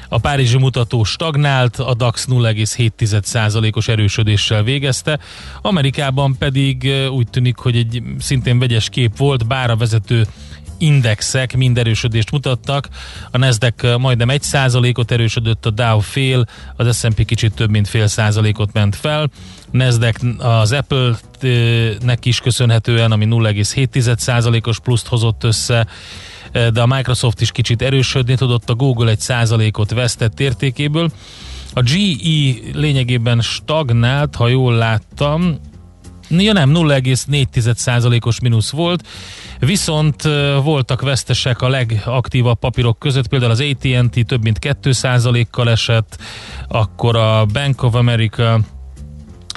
[0.09, 5.19] a Párizsi mutató stagnált, a DAX 0,7%-os erősödéssel végezte,
[5.61, 10.27] Amerikában pedig úgy tűnik, hogy egy szintén vegyes kép volt, bár a vezető
[10.77, 12.89] indexek mind erősödést mutattak.
[13.31, 18.07] A Nasdaq majdnem egy százalékot erősödött, a Dow fél, az S&P kicsit több mint fél
[18.07, 19.29] százalékot ment fel.
[19.71, 25.87] Nasdaq az Apple-nek is köszönhetően, ami 0,7 százalékos pluszt hozott össze,
[26.73, 31.11] de a Microsoft is kicsit erősödni tudott, a Google egy százalékot vesztett értékéből.
[31.73, 35.59] A GE lényegében stagnált, ha jól láttam,
[36.29, 39.07] Ja nem, 0,4%-os mínusz volt,
[39.59, 40.23] viszont
[40.63, 46.17] voltak vesztesek a legaktívabb papírok között, például az AT&T több mint 2%-kal esett,
[46.67, 48.59] akkor a Bank of America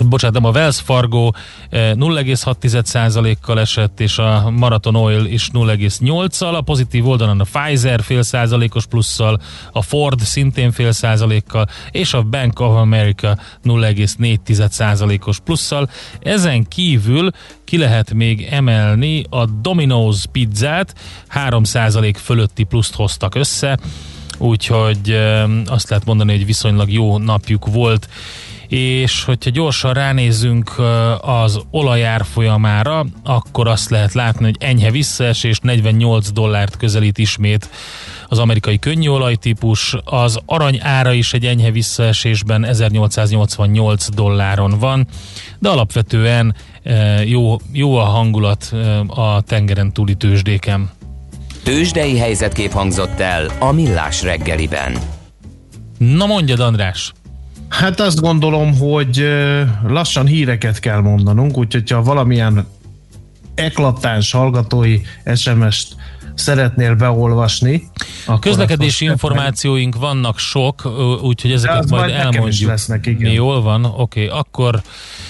[0.05, 1.31] bocsánat, a Wells Fargo
[1.71, 8.87] 0,6%-kal esett, és a Marathon Oil is 0,8-al, a pozitív oldalon a Pfizer fél százalékos
[8.87, 9.41] plusszal,
[9.73, 15.91] a Ford szintén fél százalékkal, és a Bank of America 0,4%-os plusszal.
[16.21, 17.31] Ezen kívül
[17.65, 20.95] ki lehet még emelni a Domino's pizzát,
[21.35, 23.79] 3% fölötti pluszt hoztak össze,
[24.39, 25.19] úgyhogy
[25.67, 28.09] azt lehet mondani, hogy viszonylag jó napjuk volt
[28.69, 30.75] és hogyha gyorsan ránézzünk
[31.21, 37.69] az olajár folyamára, akkor azt lehet látni, hogy enyhe visszaesés 48 dollárt közelít ismét
[38.29, 45.07] az amerikai könnyű olajtípus, az arany ára is egy enyhe visszaesésben 1888 dolláron van,
[45.59, 46.55] de alapvetően
[47.25, 48.75] jó, jó a hangulat
[49.07, 50.91] a tengeren túli tőzsdéken.
[51.63, 54.99] Tőzsdei helyzetkép hangzott el a Millás reggeliben.
[55.99, 57.13] Na mondjad András!
[57.69, 59.29] Hát azt gondolom, hogy
[59.87, 62.67] lassan híreket kell mondanunk, úgyhogy ha valamilyen
[63.55, 65.01] eklatáns hallgatói
[65.35, 65.97] SMS-t
[66.35, 67.91] szeretnél beolvasni.
[68.27, 70.03] A közlekedési információink meg.
[70.03, 72.71] vannak sok, úgyhogy ezeket majd, majd elmondjuk.
[72.71, 73.33] lesznek, igen.
[73.33, 74.83] Jól van, oké, okay, akkor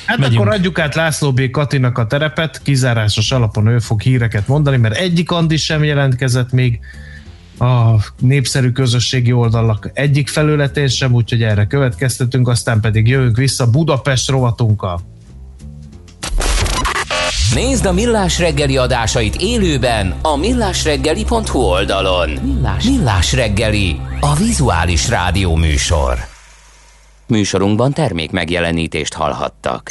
[0.07, 0.41] Hát megyünk.
[0.41, 1.51] akkor adjuk át László B.
[1.51, 6.81] Katinak a terepet, kizárásos alapon ő fog híreket mondani, mert egyik Andi sem jelentkezett még,
[7.59, 14.31] a népszerű közösségi oldalak egyik felületén sem, úgyhogy erre következtetünk, aztán pedig jövünk vissza Budapest
[14.31, 15.01] rovatunkkal.
[17.55, 22.31] Nézd a Millás reggeli adásait élőben a millásreggeli.hu oldalon.
[22.31, 26.19] Millás, Millás reggeli, a vizuális rádió műsor.
[27.27, 29.91] Műsorunkban termék megjelenítést hallhattak.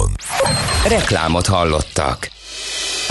[0.87, 2.29] Reklámot hallottak.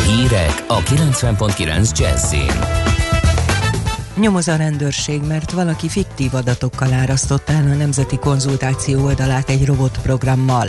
[0.07, 2.88] Hírek a 90.9 Jazzin.
[4.16, 10.68] Nyomoz a rendőrség, mert valaki fiktív adatokkal árasztotta el a Nemzeti Konzultáció oldalát egy robotprogrammal.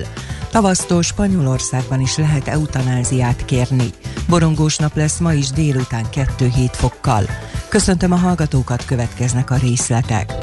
[0.51, 3.89] Tavasztól Spanyolországban is lehet eutanáziát kérni.
[4.29, 7.23] Borongós nap lesz ma is délután 2-7 fokkal.
[7.69, 10.33] Köszöntöm a hallgatókat, következnek a részletek.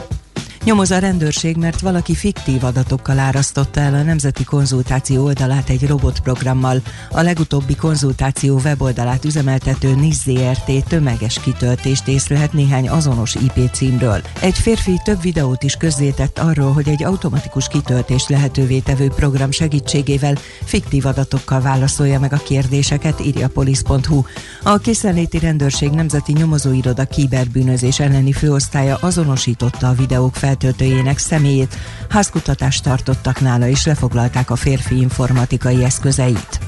[0.69, 6.81] Nyomoz a rendőrség, mert valaki fiktív adatokkal árasztotta el a Nemzeti Konzultáció oldalát egy robotprogrammal.
[7.11, 14.21] A legutóbbi konzultáció weboldalát üzemeltető NIS ZRT tömeges kitöltést észlelhet néhány azonos IP címről.
[14.41, 20.35] Egy férfi több videót is közzétett arról, hogy egy automatikus kitöltést lehetővé tevő program segítségével
[20.65, 24.23] fiktív adatokkal válaszolja meg a kérdéseket, írja polisz.hu.
[24.63, 31.77] A készenléti rendőrség nemzeti nyomozóiroda kiberbűnözés elleni főosztálya azonosította a videók feltöltőjének személyét,
[32.09, 36.59] házkutatást tartottak nála és lefoglalták a férfi informatikai eszközeit.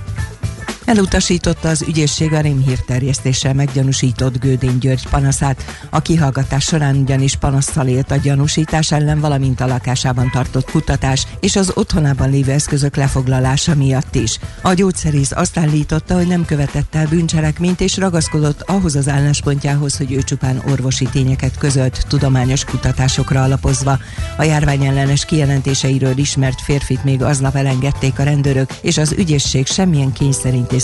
[0.90, 5.64] Elutasította az ügyészség a rémhírterjesztéssel meggyanúsított Gődén György panaszát.
[5.90, 11.56] A kihallgatás során ugyanis panasszal élt a gyanúsítás ellen, valamint a lakásában tartott kutatás és
[11.56, 14.38] az otthonában lévő eszközök lefoglalása miatt is.
[14.62, 20.12] A gyógyszerész azt állította, hogy nem követett el bűncselekményt és ragaszkodott ahhoz az álláspontjához, hogy
[20.12, 23.98] ő csupán orvosi tényeket közölt tudományos kutatásokra alapozva.
[24.36, 30.12] A járvány ellenes kijelentéseiről ismert férfit még aznap elengedték a rendőrök, és az ügyészség semmilyen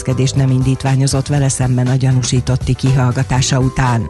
[0.02, 4.06] kényszerintézkedést nem indítványozott vele szemben a gyanúsítotti kihallgatása után.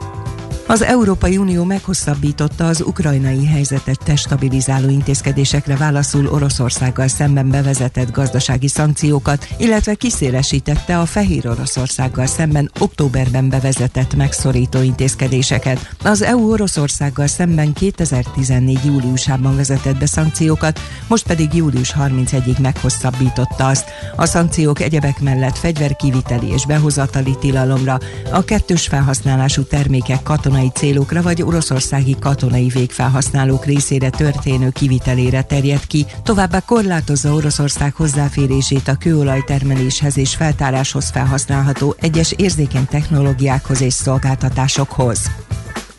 [0.68, 9.48] Az Európai Unió meghosszabbította az ukrajnai helyzetet testabilizáló intézkedésekre válaszul Oroszországgal szemben bevezetett gazdasági szankciókat,
[9.58, 15.94] illetve kiszélesítette a Fehér Oroszországgal szemben októberben bevezetett megszorító intézkedéseket.
[16.04, 18.78] Az EU Oroszországgal szemben 2014.
[18.84, 23.90] júliusában vezetett be szankciókat, most pedig július 31-ig meghosszabbította azt.
[24.16, 27.98] A szankciók egyebek mellett fegyverkiviteli és behozatali tilalomra,
[28.32, 36.06] a kettős felhasználású termékek katonai célokra vagy oroszországi katonai végfelhasználók részére történő kivitelére terjed ki,
[36.22, 45.30] továbbá korlátozza Oroszország hozzáférését a kőolajtermeléshez és feltáráshoz felhasználható egyes érzékeny technológiákhoz és szolgáltatásokhoz.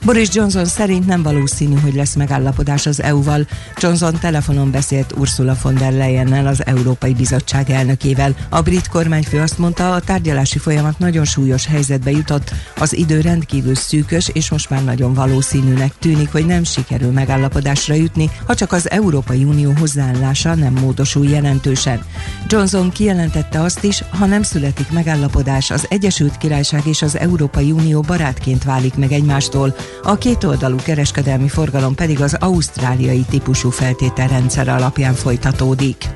[0.06, 3.48] Boris Johnson szerint nem valószínű, hogy lesz megállapodás az EU-val.
[3.78, 8.36] Johnson telefonon beszélt Ursula von der Leyennel, az Európai Bizottság elnökével.
[8.50, 13.76] A brit kormányfő azt mondta, a tárgyalási folyamat nagyon súlyos helyzetbe jutott, az idő rendkívül
[13.76, 18.90] szűkös, és most már nagyon valószínűnek tűnik, hogy nem sikerül megállapodásra jutni, ha csak az
[18.90, 22.04] Európai Unió hozzáállása nem módosul jelentősen.
[22.48, 28.02] Johnson kijelentette azt is, ha nem születik megállapodás, az Egyesült Királyság és az Európai Unió
[28.02, 36.10] barátként válik meg egymástól, a kétoldalú kereskedelmi forgalom pedig az ausztráliai típusú feltételrendszer alapján folytatódik.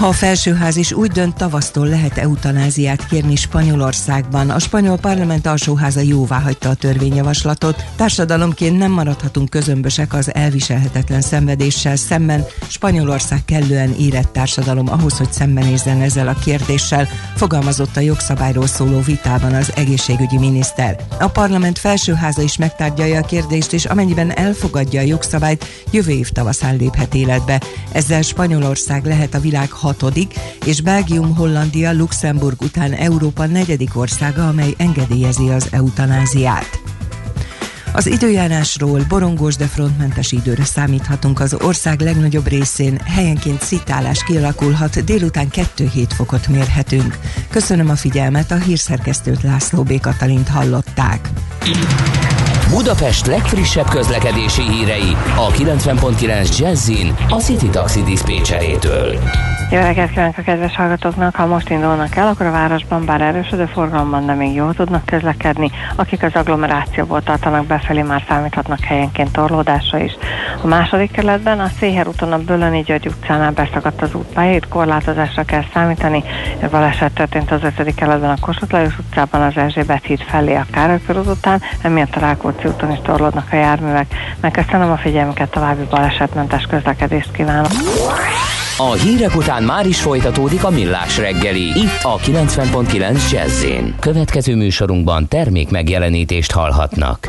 [0.00, 4.50] Ha a felsőház is úgy dönt, tavasztól lehet eutanáziát kérni Spanyolországban.
[4.50, 7.84] A spanyol parlament alsóháza jóvá hagyta a törvényjavaslatot.
[7.96, 12.44] Társadalomként nem maradhatunk közömbösek az elviselhetetlen szenvedéssel szemben.
[12.68, 19.54] Spanyolország kellően érett társadalom ahhoz, hogy szembenézzen ezzel a kérdéssel, fogalmazott a jogszabályról szóló vitában
[19.54, 20.96] az egészségügyi miniszter.
[21.18, 26.76] A parlament felsőháza is megtárgyalja a kérdést, és amennyiben elfogadja a jogszabályt, jövő év tavaszán
[26.76, 27.60] léphet életbe.
[27.92, 30.34] Ezzel Spanyolország lehet a világ hatodik,
[30.64, 36.80] és Belgium, Hollandia, Luxemburg után Európa negyedik országa, amely engedélyezi az eutanáziát.
[37.92, 43.00] Az időjárásról borongós, de frontmentes időre számíthatunk az ország legnagyobb részén.
[43.04, 47.18] Helyenként szitálás kialakulhat, délután 2-7 fokot mérhetünk.
[47.50, 50.00] Köszönöm a figyelmet, a hírszerkesztőt László B.
[50.00, 51.28] Katalint hallották.
[52.70, 59.18] Budapest legfrissebb közlekedési hírei a 90.9 Jazzin a City Taxi Dispécsejétől.
[59.70, 61.34] Jó reggelt kívánok a kedves hallgatóknak!
[61.34, 65.70] Ha most indulnak el, akkor a városban bár erősödő forgalomban, de még jól tudnak közlekedni.
[65.96, 70.12] Akik az agglomerációból tartanak befelé, már számíthatnak helyenként torlódásra is.
[70.62, 75.42] A második kerületben a Széher úton a Bölöni György utcánál beszakadt az útpálya, itt korlátozásra
[75.42, 76.24] kell számítani.
[76.70, 77.94] Baleset történt az 5.
[77.94, 82.20] kerületben a Kossuth Lajos utcában, az Erzsébet híd felé a Károly után, emiatt a
[82.60, 84.14] Rákóczi úton is torlódnak a járművek.
[84.40, 87.70] Megköszönöm a figyelmüket, további balesetmentes közlekedést kívánok.
[88.76, 93.64] A hírek után már is folytatódik a millás reggeli, itt a 90.9 jazz
[94.00, 97.28] Következő műsorunkban termék megjelenítést hallhatnak.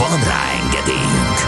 [0.00, 1.38] van rá engedélyünk.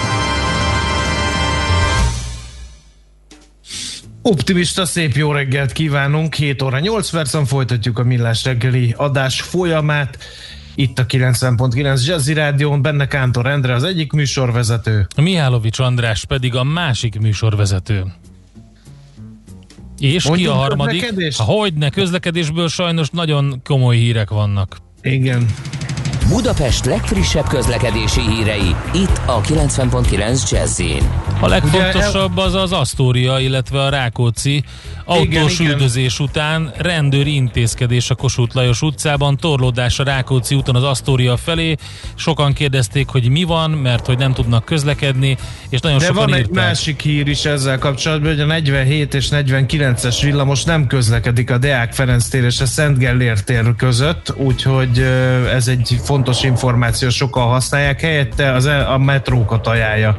[4.22, 6.34] Optimista, szép jó reggelt kívánunk.
[6.34, 10.18] 7 óra 8 percen folytatjuk a Millás reggeli adás folyamát.
[10.74, 15.06] Itt a 90.9 Jazzy Rádión, benne Kántor Endre az egyik műsorvezető.
[15.16, 18.04] Mihálovics András pedig a másik műsorvezető.
[19.98, 21.00] És Mondjuk ki a harmadik?
[21.00, 21.36] Közlekedés?
[21.38, 24.76] Hogyne, közlekedésből sajnos nagyon komoly hírek vannak.
[25.02, 25.46] Igen.
[26.28, 30.80] Budapest legfrissebb közlekedési hírei, itt a 90.9 jazz
[31.40, 34.64] A legfontosabb az az Asztória, illetve a Rákóczi
[35.04, 35.72] autós igen.
[35.72, 41.76] üldözés után rendőri intézkedés a Kossuth Lajos utcában, torlódás a Rákóczi úton az Asztória felé.
[42.14, 45.36] Sokan kérdezték, hogy mi van, mert hogy nem tudnak közlekedni,
[45.68, 46.64] és nagyon De sokan van egy írták.
[46.64, 51.92] másik hír is ezzel kapcsolatban, hogy a 47 és 49-es villamos nem közlekedik a Deák
[51.92, 54.98] Ferenc tér és a Szent Gellért tér között, úgyhogy
[55.54, 58.00] ez egy fontos információ, sokan használják.
[58.00, 60.16] Helyette az, e- a metrókat ajánlja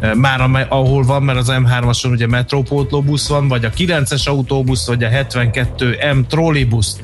[0.00, 4.86] Ö, már a, ahol van, mert az M3-ason ugye metrópótlóbusz van, vagy a 9-es autóbusz,
[4.86, 6.98] vagy a 72M trollibusz.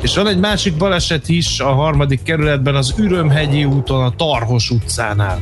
[0.00, 5.40] És van egy másik baleset is a harmadik kerületben, az Ürömhegyi úton, a Tarhos utcánál.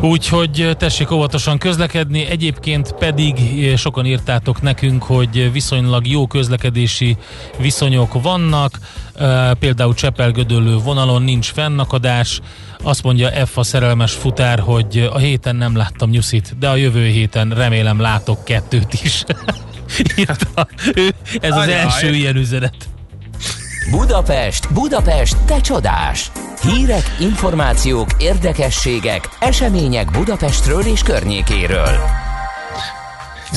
[0.00, 3.36] Úgyhogy tessék óvatosan közlekedni, egyébként pedig
[3.76, 7.16] sokan írtátok nekünk, hogy viszonylag jó közlekedési
[7.58, 8.78] viszonyok vannak,
[9.58, 12.40] például Csepel-Gödöllő vonalon nincs fennakadás,
[12.82, 17.06] azt mondja F a szerelmes futár, hogy a héten nem láttam nyuszit, de a jövő
[17.06, 19.24] héten remélem látok kettőt is.
[20.16, 21.80] Írta ő, ez az Ajaj.
[21.80, 22.88] első ilyen üzenet.
[23.90, 26.30] Budapest, Budapest, te csodás!
[26.62, 31.98] Hírek, információk, érdekességek, események Budapestről és környékéről.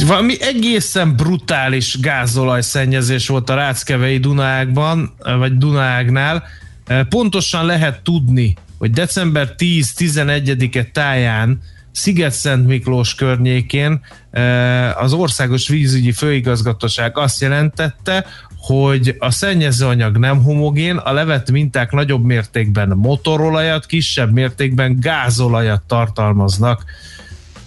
[0.07, 6.43] Valami egészen brutális gázolajszennyezés volt a Ráckevei Dunákban, vagy Dunágnál.
[7.09, 14.01] Pontosan lehet tudni, hogy december 10-11-e táján Sziget-Szent Miklós környékén
[14.31, 18.25] eh, az Országos Vízügyi Főigazgatóság azt jelentette,
[18.63, 26.83] hogy a szennyezőanyag nem homogén, a levett minták nagyobb mértékben motorolajat, kisebb mértékben gázolajat tartalmaznak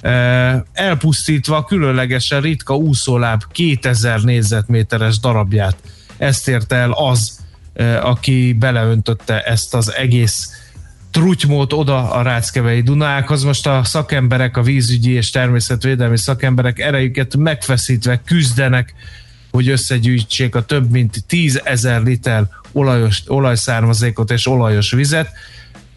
[0.06, 5.76] Eh, elpusztítva különlegesen ritka úszóláb 2000 négyzetméteres darabját.
[6.16, 7.38] Ezt érte el az,
[7.72, 10.50] eh, aki beleöntötte ezt az egész
[11.10, 13.42] trutymót oda a Ráckevei Dunákhoz.
[13.42, 18.94] Most a szakemberek, a vízügyi és természetvédelmi szakemberek erejüket megfeszítve küzdenek,
[19.56, 25.28] hogy összegyűjtsék a több mint 10 ezer liter olajos, olajszármazékot és olajos vizet.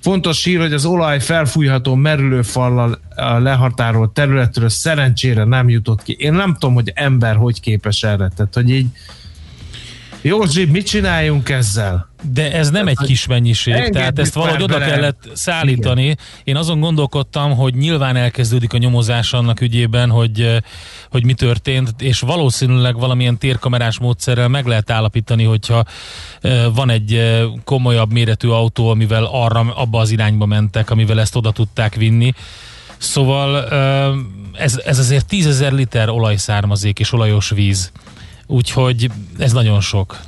[0.02, 6.16] Fontos hír, hogy az olaj felfújható merülőfallal lehatárolt területről szerencsére nem jutott ki.
[6.20, 8.32] Én nem tudom, hogy ember hogy képes erre.
[8.36, 8.86] Tehát, hogy így
[10.22, 12.09] Józsi, mit csináljunk ezzel?
[12.22, 14.92] De ez nem egy kis mennyiség, tehát ezt valahogy oda bele.
[14.92, 16.16] kellett szállítani.
[16.44, 20.58] Én azon gondolkodtam, hogy nyilván elkezdődik a nyomozás annak ügyében, hogy, eh,
[21.12, 25.84] hogy mi történt, és valószínűleg valamilyen térkamerás módszerrel meg lehet állapítani, hogyha
[26.42, 31.36] eh, van egy eh, komolyabb méretű autó, amivel arra, abba az irányba mentek, amivel ezt
[31.36, 32.34] oda tudták vinni.
[32.98, 33.66] Szóval
[34.54, 37.92] ez, ez azért tízezer liter olajszármazék és olajos víz.
[38.48, 40.20] Úgyhogy ez nagyon sok.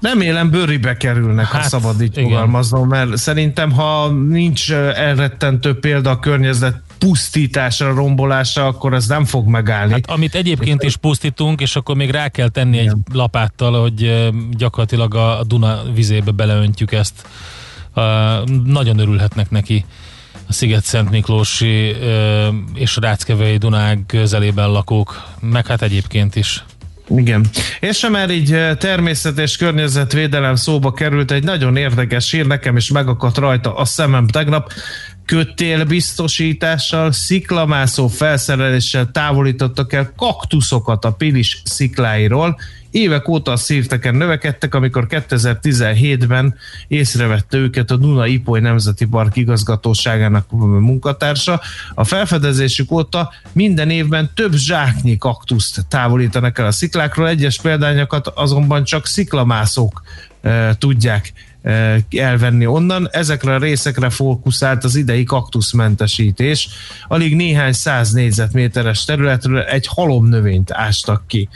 [0.00, 2.30] Remélem bőribe kerülnek, hát, ha szabad így igen.
[2.30, 9.46] fogalmaznom, mert szerintem, ha nincs elrettentő példa a környezet pusztításra, rombolásra, akkor ez nem fog
[9.46, 9.92] megállni.
[9.92, 15.14] Hát, amit egyébként is pusztítunk, és akkor még rá kell tenni egy lapáttal, hogy gyakorlatilag
[15.14, 17.26] a Duna vizébe beleöntjük ezt.
[17.94, 18.04] Uh,
[18.64, 19.84] nagyon örülhetnek neki
[20.48, 26.64] a Sziget-Szent Miklósi uh, és Ráckevei Dunák közelében lakók, meg hát egyébként is.
[27.16, 27.46] Igen.
[27.80, 32.90] És már így eh, természet és környezetvédelem szóba került, egy nagyon érdekes hír, nekem is
[32.90, 34.72] megakadt rajta a szemem tegnap,
[35.24, 42.58] kötélbiztosítással, sziklamászó felszereléssel távolítottak el kaktuszokat a Pilis szikláiról.
[42.90, 46.54] Évek óta a szírteken növekedtek, amikor 2017-ben
[46.88, 51.60] észrevette őket a Duna Ipoly Nemzeti Park igazgatóságának munkatársa.
[51.94, 58.84] A felfedezésük óta minden évben több zsáknyi kaktuszt távolítanak el a sziklákról, egyes példányokat azonban
[58.84, 60.02] csak sziklamászók
[60.40, 61.32] e, tudják
[61.62, 63.08] e, elvenni onnan.
[63.10, 66.68] Ezekre a részekre fókuszált az idei kaktuszmentesítés.
[67.08, 71.48] Alig néhány száz négyzetméteres területről egy halomnövényt ástak ki.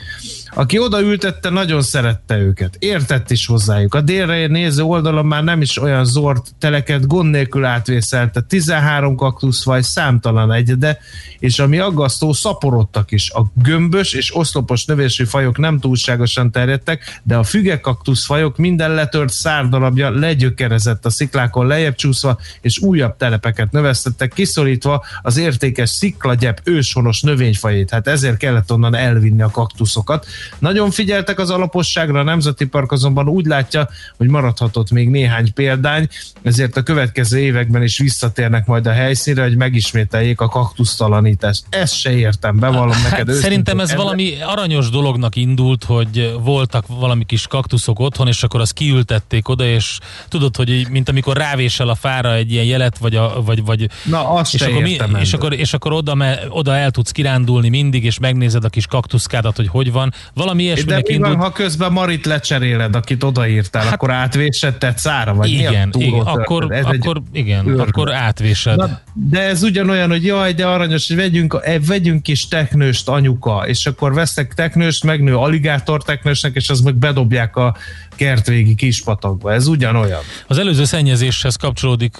[0.55, 2.75] Aki odaültette, nagyon szerette őket.
[2.79, 3.93] Értett is hozzájuk.
[3.93, 8.41] A délre néző oldalon már nem is olyan zord teleket gond nélkül átvészelte.
[8.41, 10.99] 13 kaktuszfaj számtalan egyede,
[11.39, 13.31] és ami aggasztó, szaporodtak is.
[13.31, 19.33] A gömbös és oszlopos növésű fajok nem túlságosan terjedtek, de a fügekaktusz fajok minden letört
[19.33, 27.21] szárdalapja legyökerezett a sziklákon lejjebb csúszva, és újabb telepeket növesztettek, kiszorítva az értékes sziklagyep őshonos
[27.21, 27.89] növényfajét.
[27.89, 30.25] Hát ezért kellett onnan elvinni a kaktuszokat.
[30.59, 36.07] Nagyon figyeltek az alaposságra, a Nemzeti Park azonban úgy látja, hogy maradhatott még néhány példány,
[36.41, 41.63] ezért a következő években is visszatérnek majd a helyszínre, hogy megismételjék a kaktusztalanítást.
[41.69, 43.41] Ezt se értem, bevallom neked Hát őszintén.
[43.41, 48.61] szerintem ez Ebben- valami aranyos dolognak indult, hogy voltak valami kis kaktuszok otthon, és akkor
[48.61, 53.15] azt kiültették oda, és tudod, hogy mint amikor rávésel a fára egy ilyen jelet, vagy,
[53.15, 55.45] a, vagy, vagy Na, azt és, se akkor, értem és, ebből.
[55.47, 59.55] akkor, és akkor oda, me, oda el tudsz kirándulni mindig, és megnézed a kis kaktuszkádat,
[59.55, 60.13] hogy hogy van.
[60.33, 61.47] Valami De ilyesminek mi van, indult.
[61.47, 66.19] ha közben Marit lecseréled, akit odaírtál, hát, akkor átvésed szára, vagy mi Igen, túró igen,
[66.19, 67.87] akkor, Ez egy akkor, igen, őrület.
[67.87, 68.75] akkor átvésed.
[68.77, 73.63] Na, de ez ugyanolyan, hogy jaj, de aranyos, hogy vegyünk, eh, vegyünk kis teknőst anyuka,
[73.67, 77.75] és akkor vesznek teknőst, megnő aligátor teknősnek, és az meg bedobják a
[78.15, 79.53] kertvégi kispatakba.
[79.53, 80.19] Ez ugyanolyan.
[80.47, 82.17] Az előző szennyezéshez kapcsolódik,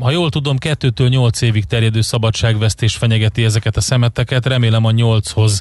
[0.00, 4.46] ha jól tudom, 2-től 8 évig terjedő szabadságvesztés fenyegeti ezeket a szemeteket.
[4.46, 5.60] Remélem a 8-hoz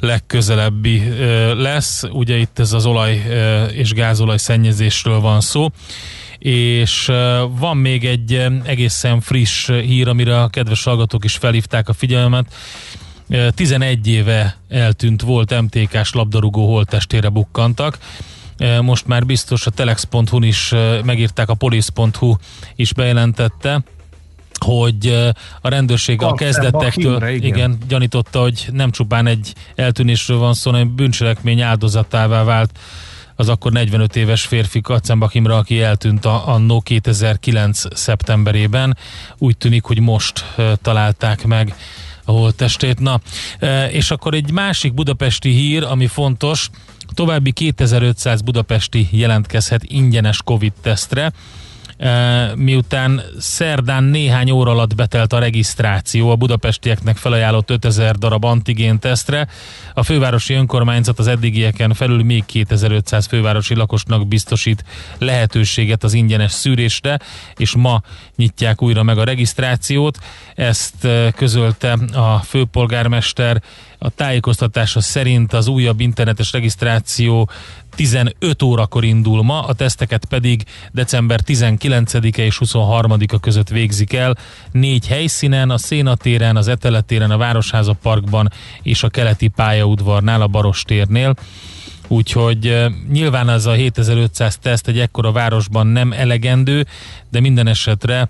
[0.00, 1.02] legközelebbi
[1.54, 2.02] lesz.
[2.02, 3.22] Ugye itt ez az olaj
[3.72, 5.68] és gázolaj szennyezésről van szó.
[6.38, 7.06] És
[7.50, 12.54] van még egy egészen friss hír, amire a kedves hallgatók is felhívták a figyelmet.
[13.28, 17.98] Ö, 11 éve eltűnt volt MTK-s labdarúgó holttestére bukkantak.
[18.80, 20.74] Most már biztos a telex.hu-n is
[21.04, 22.36] megírták, a police.hu
[22.76, 23.82] is bejelentette,
[24.64, 27.42] hogy a rendőrség a kezdetektől igen.
[27.42, 32.78] igen, gyanította, hogy nem csupán egy eltűnésről van szó, hanem bűncselekmény áldozatává vált
[33.36, 37.96] az akkor 45 éves férfi Katzenbach Imre, aki eltűnt a, annó 2009.
[37.96, 38.96] szeptemberében.
[39.38, 40.44] Úgy tűnik, hogy most
[40.82, 41.74] találták meg
[42.24, 43.00] a holttestét.
[43.00, 43.20] Na,
[43.90, 46.70] és akkor egy másik budapesti hír, ami fontos,
[47.14, 51.32] további 2500 budapesti jelentkezhet ingyenes Covid-tesztre,
[52.54, 59.48] miután szerdán néhány óra alatt betelt a regisztráció a budapestieknek felajánlott 5000 darab antigén tesztre,
[59.94, 64.84] a fővárosi önkormányzat az eddigieken felül még 2500 fővárosi lakosnak biztosít
[65.18, 67.18] lehetőséget az ingyenes szűrésre,
[67.56, 68.02] és ma
[68.36, 70.18] nyitják újra meg a regisztrációt.
[70.54, 73.62] Ezt közölte a főpolgármester.
[74.06, 77.50] A tájékoztatása szerint az újabb internetes regisztráció
[77.94, 84.36] 15 órakor indul ma, a teszteket pedig december 19-e és 23-a között végzik el.
[84.72, 88.52] Négy helyszínen, a Szénatéren, az Eteletéren, a Városháza Parkban
[88.82, 91.34] és a keleti pályaudvarnál, a Barostérnél.
[92.08, 96.86] Úgyhogy nyilván ez a 7500 teszt egy ekkora városban nem elegendő,
[97.30, 98.28] de minden esetre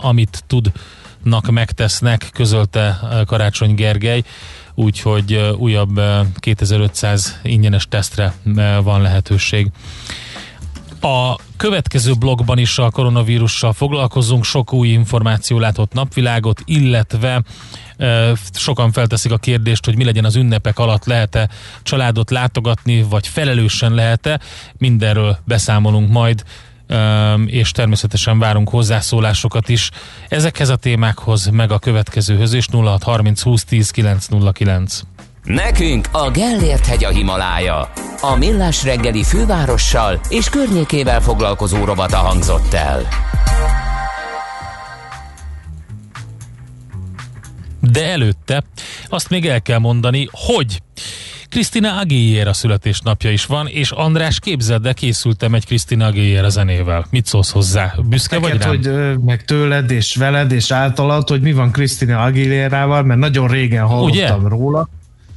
[0.00, 0.44] amit
[1.22, 4.22] tudnak, megtesznek, közölte eh, Karácsony Gergely,
[4.74, 9.70] úgyhogy eh, újabb eh, 2500 ingyenes tesztre eh, van lehetőség.
[11.00, 17.42] A következő blogban is a koronavírussal foglalkozunk, sok új információ látott napvilágot, illetve
[18.52, 21.48] sokan felteszik a kérdést, hogy mi legyen az ünnepek alatt, lehet-e
[21.82, 24.40] családot látogatni, vagy felelősen lehet-e.
[24.78, 26.44] Mindenről beszámolunk majd,
[27.46, 29.90] és természetesen várunk hozzászólásokat is
[30.28, 35.00] ezekhez a témákhoz, meg a következőhöz is 0630 20 10 909.
[35.44, 37.92] Nekünk a Gellért hegy a Himalája.
[38.20, 43.08] A Millás reggeli fővárossal és környékével foglalkozó robata hangzott el.
[47.80, 48.62] De előtte
[49.08, 50.82] azt még el kell mondani, hogy
[51.52, 57.06] Krisztina Aguilera születésnapja is van, és András képzeld, de készültem egy Krisztina Aguilera zenével.
[57.10, 57.94] Mit szólsz hozzá?
[58.08, 59.08] Büszke vagy Neked, rám?
[59.08, 63.86] hogy meg tőled és veled és általad, hogy mi van Krisztina Aguilérával, mert nagyon régen
[63.86, 64.48] hallottam Ugye?
[64.48, 64.88] róla.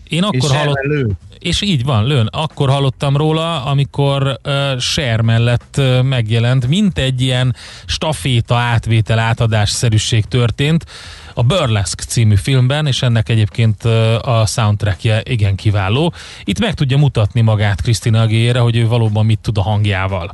[0.10, 1.12] Én akkor és hallottam, lő.
[1.40, 7.22] és így van, lőn, akkor hallottam róla, amikor uh, Cher mellett uh, megjelent, mint egy
[7.22, 10.86] ilyen staféta átvétel átadásszerűség történt
[11.34, 16.14] a Burlesque című filmben, és ennek egyébként uh, a soundtrackje igen kiváló.
[16.44, 20.32] Itt meg tudja mutatni magát Krisztina Aguilera, hogy ő valóban mit tud a hangjával.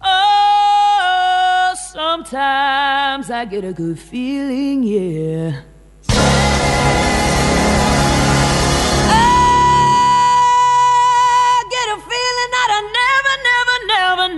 [0.00, 5.54] Oh, sometimes I get a good feeling, yeah.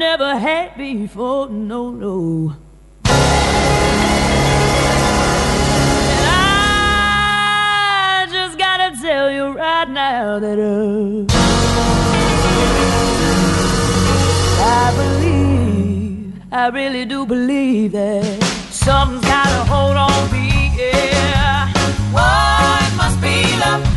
[0.00, 1.50] Never, had before.
[1.50, 2.54] No, no.
[3.04, 3.12] And
[6.26, 11.26] I just gotta tell you right now that uh,
[14.80, 18.24] I believe, I really do believe that
[18.70, 21.70] something's gotta hold on me, yeah.
[22.16, 23.89] Oh, it must be love.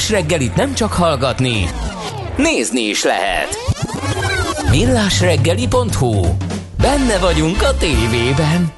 [0.00, 1.68] Millás reggelit nem csak hallgatni,
[2.36, 3.56] nézni is lehet.
[4.70, 6.26] Millásreggeli.hu
[6.80, 8.72] Benne vagyunk a tévében.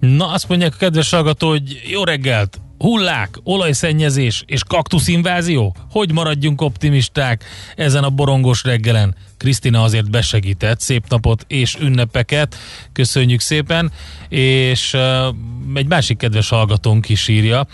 [0.00, 2.63] Na, azt mondják a kedves hallgató, hogy jó reggelt!
[2.84, 5.76] Hullák, olajszennyezés és kaktuszinvázió?
[5.90, 7.44] Hogy maradjunk optimisták
[7.76, 9.14] ezen a borongos reggelen?
[9.36, 12.56] Krisztina azért besegített, szép napot és ünnepeket,
[12.92, 13.92] köszönjük szépen,
[14.28, 15.34] és uh,
[15.74, 17.66] egy másik kedves hallgatónk is írja.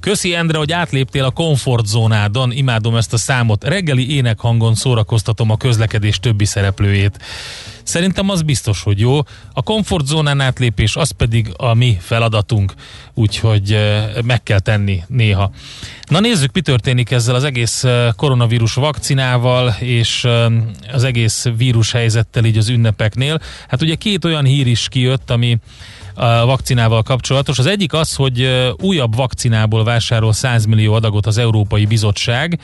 [0.00, 3.64] Köszi Endre, hogy átléptél a komfortzónádon, imádom ezt a számot.
[3.64, 7.18] Reggeli énekhangon szórakoztatom a közlekedés többi szereplőjét.
[7.84, 9.18] Szerintem az biztos, hogy jó.
[9.52, 12.74] A komfortzónán átlépés az pedig a mi feladatunk,
[13.14, 13.78] úgyhogy
[14.24, 15.50] meg kell tenni néha.
[16.08, 17.84] Na nézzük, mi történik ezzel az egész
[18.16, 20.26] koronavírus vakcinával és
[20.92, 23.40] az egész vírus helyzettel így az ünnepeknél.
[23.68, 25.58] Hát ugye két olyan hír is kijött, ami
[26.14, 27.58] a vakcinával kapcsolatos.
[27.58, 32.58] Az egyik az, hogy újabb vakcinából vásárol 100 millió adagot az Európai Bizottság.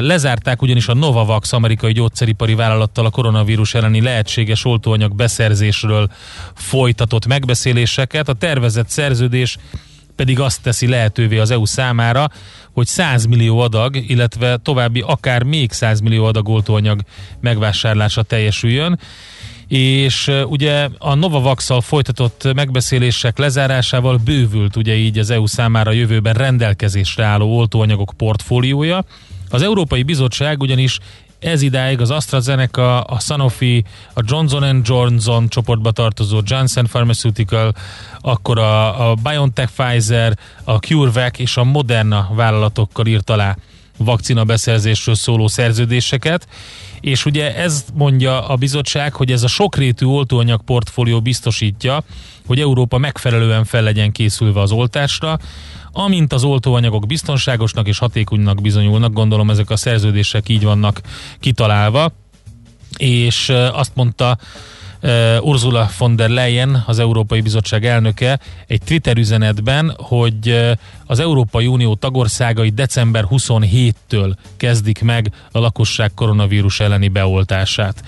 [0.00, 6.08] Lezárták ugyanis a Novavax amerikai gyógyszeripari vállalattal a koronavírus elleni lehetséges oltóanyag beszerzésről
[6.54, 8.28] folytatott megbeszéléseket.
[8.28, 9.56] A tervezett szerződés
[10.16, 12.30] pedig azt teszi lehetővé az EU számára,
[12.72, 17.00] hogy 100 millió adag, illetve további akár még 100 millió adag oltóanyag
[17.40, 18.98] megvásárlása teljesüljön
[19.68, 27.24] és ugye a novavax folytatott megbeszélések lezárásával bővült ugye így az EU számára jövőben rendelkezésre
[27.24, 29.04] álló oltóanyagok portfóliója.
[29.50, 30.98] Az Európai Bizottság ugyanis
[31.44, 33.84] ez idáig az AstraZeneca, a Sanofi,
[34.14, 37.72] a Johnson Johnson csoportba tartozó Janssen Pharmaceutical,
[38.20, 43.56] akkor a, a BioNTech Pfizer, a CureVac és a Moderna vállalatokkal írt alá
[43.96, 46.46] vakcina beszerzésről szóló szerződéseket,
[47.04, 52.02] és ugye ez mondja a bizottság, hogy ez a sokrétű oltóanyag portfólió biztosítja,
[52.46, 55.38] hogy Európa megfelelően fel legyen készülve az oltásra,
[55.92, 61.00] amint az oltóanyagok biztonságosnak és hatékonynak bizonyulnak, gondolom ezek a szerződések így vannak
[61.40, 62.12] kitalálva,
[62.96, 64.38] és azt mondta
[65.40, 70.72] Ursula von der Leyen, az Európai Bizottság elnöke egy Twitter üzenetben, hogy ö,
[71.06, 78.04] az Európai Unió tagországai december 27-től kezdik meg a lakosság koronavírus elleni beoltását.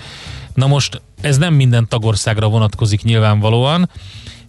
[0.53, 3.89] Na most ez nem minden tagországra vonatkozik nyilvánvalóan,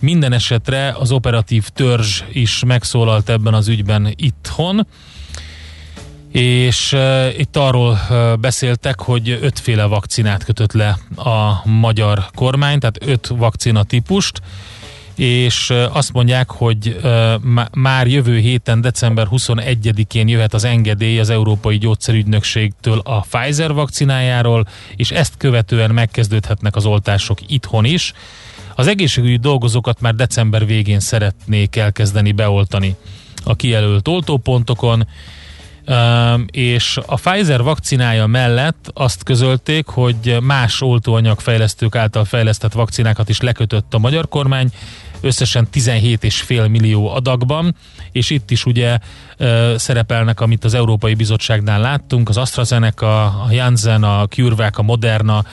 [0.01, 4.87] minden esetre az operatív törzs is megszólalt ebben az ügyben itthon,
[6.33, 12.99] és uh, itt arról uh, beszéltek, hogy ötféle vakcinát kötött le a magyar kormány, tehát
[13.01, 14.41] öt vakcina típust,
[15.15, 21.19] és uh, azt mondják, hogy uh, má- már jövő héten, december 21-én jöhet az engedély
[21.19, 24.67] az Európai Gyógyszerügynökségtől a Pfizer vakcinájáról,
[24.97, 28.13] és ezt követően megkezdődhetnek az oltások itthon is.
[28.75, 32.97] Az egészségügyi dolgozókat már december végén szeretnék elkezdeni beoltani
[33.45, 35.07] a kijelölt oltópontokon,
[36.51, 43.95] és a Pfizer vakcinája mellett azt közölték, hogy más oltóanyagfejlesztők által fejlesztett vakcinákat is lekötött
[43.95, 44.71] a magyar kormány,
[45.21, 47.77] összesen 17,5 millió adagban,
[48.13, 48.99] és itt is ugye
[49.37, 55.45] ö, szerepelnek, amit az Európai Bizottságnál láttunk, az AstraZeneca, a Janssen, a CureVac, a Moderna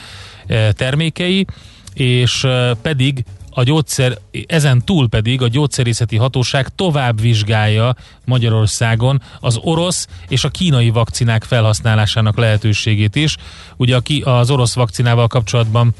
[0.46, 1.46] ö, termékei,
[1.94, 3.24] és ö, pedig
[3.58, 7.94] a gyógyszer, ezen túl pedig a gyógyszerészeti hatóság tovább vizsgálja
[8.24, 13.36] Magyarországon az orosz és a kínai vakcinák felhasználásának lehetőségét is.
[13.76, 15.94] Ugye a ki, az orosz vakcinával kapcsolatban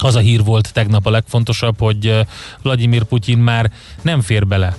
[0.00, 2.26] az a hír volt tegnap a legfontosabb, hogy
[2.62, 3.72] Vladimir Putyin már
[4.02, 4.76] nem fér bele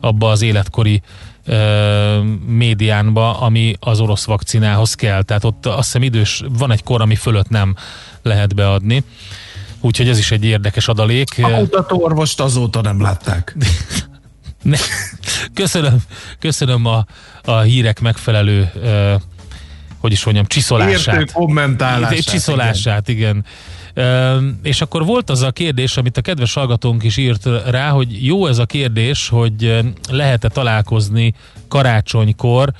[0.00, 1.02] abba az életkori
[1.44, 5.22] ö, médiánba, ami az orosz vakcinához kell.
[5.22, 7.76] Tehát ott azt hiszem idős, van egy kor, ami fölött nem
[8.22, 9.04] lehet beadni.
[9.84, 11.28] Úgyhogy ez is egy érdekes adalék.
[11.42, 13.54] A kutató orvost azóta nem látták.
[14.62, 14.76] Ne,
[15.54, 15.96] köszönöm,
[16.38, 17.06] köszönöm a,
[17.44, 19.14] a hírek megfelelő ö,
[19.98, 21.14] hogy is mondjam, csiszolását.
[21.14, 23.44] Értő kommentálását, Csiszolását, igen.
[23.94, 24.60] igen.
[24.62, 28.46] És akkor volt az a kérdés, amit a kedves hallgatónk is írt rá, hogy jó
[28.46, 31.34] ez a kérdés, hogy lehet-e találkozni
[31.68, 32.72] karácsonykor,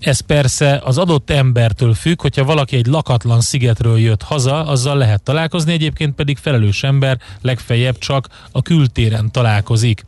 [0.00, 5.22] ez persze az adott embertől függ, hogyha valaki egy lakatlan szigetről jött haza, azzal lehet
[5.22, 10.02] találkozni, egyébként pedig felelős ember legfeljebb csak a kültéren találkozik.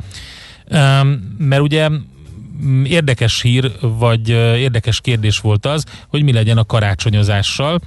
[1.38, 7.80] Mert ugye mm, érdekes hír, vagy érdekes kérdés volt az, hogy mi legyen a karácsonyozással.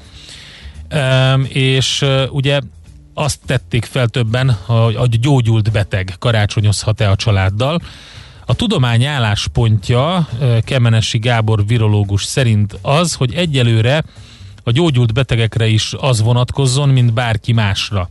[1.48, 2.60] És ugye
[3.14, 7.82] azt tették fel többen, hogy a gyógyult beteg karácsonyozhat-e a családdal.
[8.46, 10.28] A tudomány álláspontja
[10.62, 14.04] Kemenesi Gábor virológus szerint az, hogy egyelőre
[14.64, 18.08] a gyógyult betegekre is az vonatkozzon, mint bárki másra.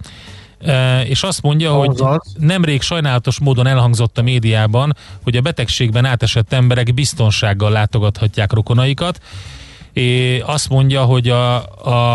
[1.04, 2.02] És azt mondja, hogy
[2.38, 9.20] nemrég sajnálatos módon elhangzott a médiában, hogy a betegségben átesett emberek biztonsággal látogathatják rokonaikat.
[9.92, 11.56] És azt mondja, hogy a,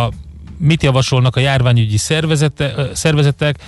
[0.03, 0.11] a
[0.57, 3.59] mit javasolnak a járványügyi szervezete, szervezetek,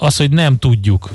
[0.00, 1.10] az, hogy nem tudjuk.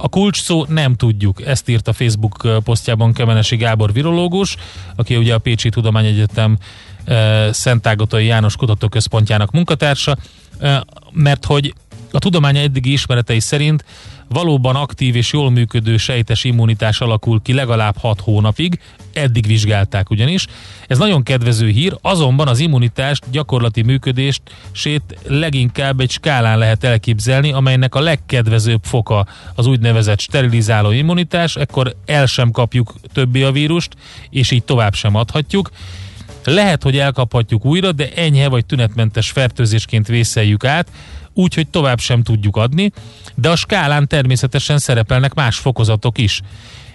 [0.00, 1.46] A kulcs szó nem tudjuk.
[1.46, 4.56] Ezt írt a Facebook posztjában Kemenesi Gábor virológus,
[4.96, 6.58] aki ugye a Pécsi Tudományegyetem
[7.50, 10.16] Szentágotai János Kutatóközpontjának munkatársa,
[11.12, 11.74] mert hogy
[12.10, 13.84] a tudomány eddigi ismeretei szerint
[14.28, 18.80] valóban aktív és jól működő sejtes immunitás alakul ki legalább 6 hónapig,
[19.12, 20.46] eddig vizsgálták ugyanis.
[20.86, 27.52] Ez nagyon kedvező hír, azonban az immunitás gyakorlati működést sét leginkább egy skálán lehet elképzelni,
[27.52, 33.94] amelynek a legkedvezőbb foka az úgynevezett sterilizáló immunitás, ekkor el sem kapjuk többé a vírust,
[34.30, 35.70] és így tovább sem adhatjuk.
[36.44, 40.88] Lehet, hogy elkaphatjuk újra, de enyhe vagy tünetmentes fertőzésként vészeljük át,
[41.36, 42.92] úgyhogy tovább sem tudjuk adni,
[43.34, 46.40] de a skálán természetesen szerepelnek más fokozatok is.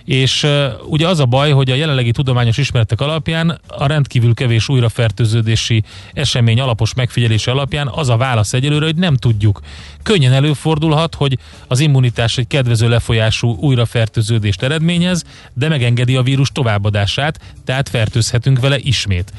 [0.05, 4.69] És uh, ugye az a baj, hogy a jelenlegi tudományos ismeretek alapján a rendkívül kevés
[4.69, 5.83] újrafertőződési
[6.13, 9.59] esemény alapos megfigyelése alapján az a válasz egyelőre, hogy nem tudjuk.
[10.03, 11.37] Könnyen előfordulhat, hogy
[11.67, 15.23] az immunitás egy kedvező lefolyású újrafertőződést eredményez,
[15.53, 19.33] de megengedi a vírus továbbadását, tehát fertőzhetünk vele ismét.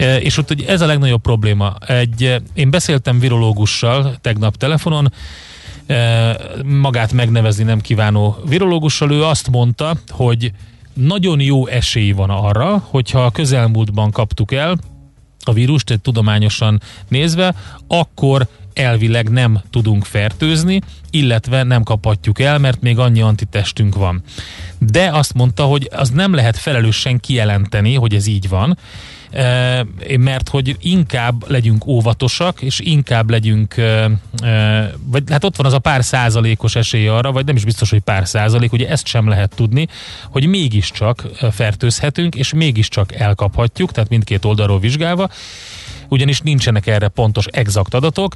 [0.00, 1.74] És ott hogy ez a legnagyobb probléma.
[1.86, 5.12] Egy, én beszéltem virológussal tegnap telefonon,
[6.64, 10.52] magát megnevezni nem kívánó virológussal, ő azt mondta, hogy
[10.94, 14.78] nagyon jó esély van arra, hogyha a közelmúltban kaptuk el
[15.44, 17.54] a vírust, egy tudományosan nézve,
[17.86, 20.80] akkor elvileg nem tudunk fertőzni,
[21.10, 24.22] illetve nem kaphatjuk el, mert még annyi antitestünk van.
[24.78, 28.78] De azt mondta, hogy az nem lehet felelősen kijelenteni, hogy ez így van,
[30.18, 33.74] mert hogy inkább legyünk óvatosak, és inkább legyünk,
[35.04, 38.00] vagy hát ott van az a pár százalékos esély arra, vagy nem is biztos, hogy
[38.00, 39.86] pár százalék, ugye ezt sem lehet tudni,
[40.30, 45.30] hogy mégiscsak fertőzhetünk, és mégiscsak elkaphatjuk, tehát mindkét oldalról vizsgálva,
[46.08, 48.34] ugyanis nincsenek erre pontos, exakt adatok,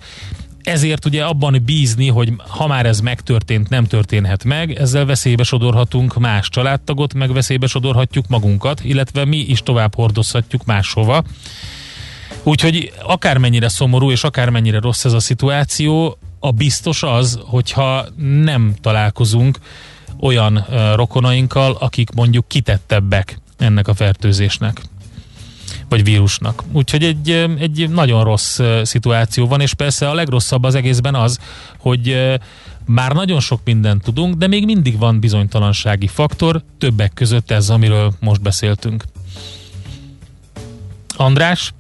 [0.65, 6.19] ezért ugye abban bízni, hogy ha már ez megtörtént, nem történhet meg, ezzel veszélybe sodorhatunk
[6.19, 11.25] más családtagot, meg veszélybe sodorhatjuk magunkat, illetve mi is tovább hordozhatjuk máshova.
[12.43, 19.59] Úgyhogy akármennyire szomorú és akármennyire rossz ez a szituáció, a biztos az, hogyha nem találkozunk
[20.21, 24.83] olyan rokonainkkal, akik mondjuk kitettebbek ennek a fertőzésnek
[25.95, 26.63] vagy vírusnak.
[26.73, 31.39] Úgyhogy egy, egy nagyon rossz szituáció van, és persze a legrosszabb az egészben az,
[31.79, 32.17] hogy
[32.87, 38.13] már nagyon sok mindent tudunk, de még mindig van bizonytalansági faktor, többek között ez, amiről
[38.21, 39.05] most beszéltünk.
[41.17, 41.73] András?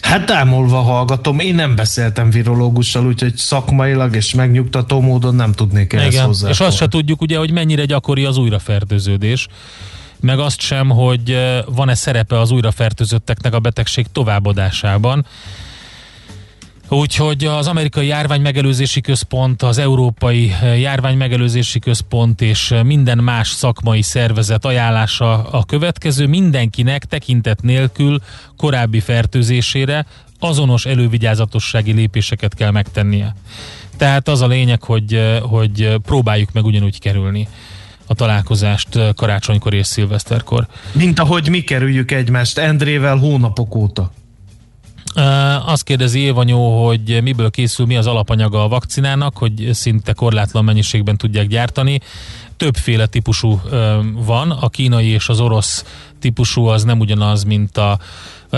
[0.00, 6.12] Hát támolva hallgatom, én nem beszéltem virológussal, úgyhogy szakmailag és megnyugtató módon nem tudnék ehhez
[6.12, 6.48] Igen, hozzá.
[6.48, 9.48] és azt se tudjuk ugye, hogy mennyire gyakori az újrafertőződés
[10.22, 15.26] meg azt sem, hogy van-e szerepe az újrafertőzötteknek a betegség továbbadásában.
[16.88, 25.42] Úgyhogy az amerikai járványmegelőzési központ, az európai járványmegelőzési központ és minden más szakmai szervezet ajánlása
[25.42, 26.26] a következő.
[26.26, 28.18] Mindenkinek tekintet nélkül
[28.56, 30.06] korábbi fertőzésére
[30.38, 33.34] azonos elővigyázatossági lépéseket kell megtennie.
[33.96, 37.48] Tehát az a lényeg, hogy, hogy próbáljuk meg ugyanúgy kerülni
[38.06, 40.66] a találkozást karácsonykor és szilveszterkor.
[40.92, 44.12] Mint ahogy mi kerüljük egymást Endrével hónapok óta.
[45.66, 51.16] Azt kérdezi Évanyó, hogy miből készül, mi az alapanyaga a vakcinának, hogy szinte korlátlan mennyiségben
[51.16, 52.00] tudják gyártani.
[52.56, 53.60] Többféle típusú
[54.14, 55.84] van, a kínai és az orosz
[56.20, 57.98] típusú az nem ugyanaz, mint a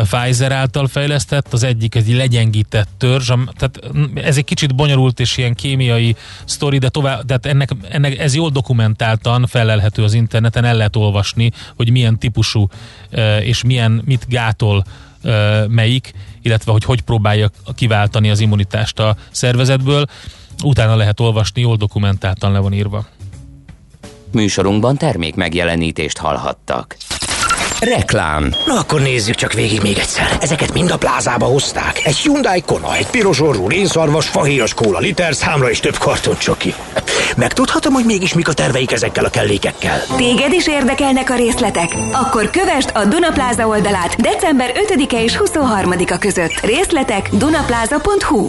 [0.02, 3.26] Pfizer által fejlesztett, az egyik egy legyengített törzs,
[3.56, 8.18] tehát mm, ez egy kicsit bonyolult és ilyen kémiai sztori, de tovább, tehát ennek, ennek
[8.18, 12.68] ez jól dokumentáltan felelhető az interneten, el lehet olvasni, hogy milyen típusú
[13.40, 14.84] és milyen, mit gátol
[15.68, 20.04] melyik, illetve hogy hogy próbálja kiváltani az immunitást a szervezetből.
[20.62, 23.06] Utána lehet olvasni, jól dokumentáltan le van írva.
[24.30, 26.96] Műsorunkban termék megjelenítést hallhattak.
[27.84, 28.54] Reklám.
[28.66, 30.36] Na akkor nézzük csak végig még egyszer.
[30.40, 32.00] Ezeket mind a plázába hozták.
[32.04, 36.74] Egy Hyundai Kona, egy piros orrú rénszarvas, fahéjas kóla, liter számra és több karton csoki.
[37.36, 40.02] Megtudhatom, hogy mégis mik a terveik ezekkel a kellékekkel.
[40.16, 41.88] Téged is érdekelnek a részletek?
[42.12, 46.60] Akkor kövesd a Dunapláza oldalát december 5-e és 23-a között.
[46.60, 48.48] Részletek dunapláza.hu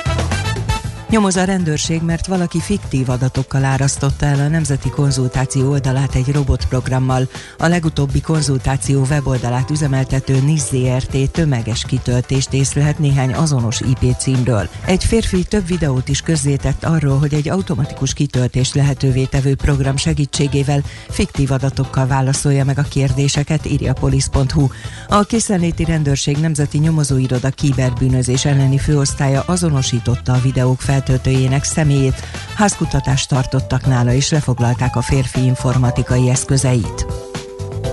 [1.11, 7.27] Nyomoz a rendőrség, mert valaki fiktív adatokkal árasztotta el a Nemzeti Konzultáció oldalát egy robotprogrammal.
[7.57, 14.69] A legutóbbi konzultáció weboldalát üzemeltető NIS ZRT tömeges kitöltést észlelhet néhány azonos IP címről.
[14.85, 20.81] Egy férfi több videót is közzétett arról, hogy egy automatikus kitöltést lehetővé tevő program segítségével
[21.09, 24.67] fiktív adatokkal válaszolja meg a kérdéseket, írja polisz.hu.
[25.07, 32.21] A készenléti rendőrség nemzeti nyomozóiroda kiberbűnözés elleni főosztálya azonosította a videók feltöltőjének személyét,
[32.55, 37.05] házkutatást tartottak nála és lefoglalták a férfi informatikai eszközeit.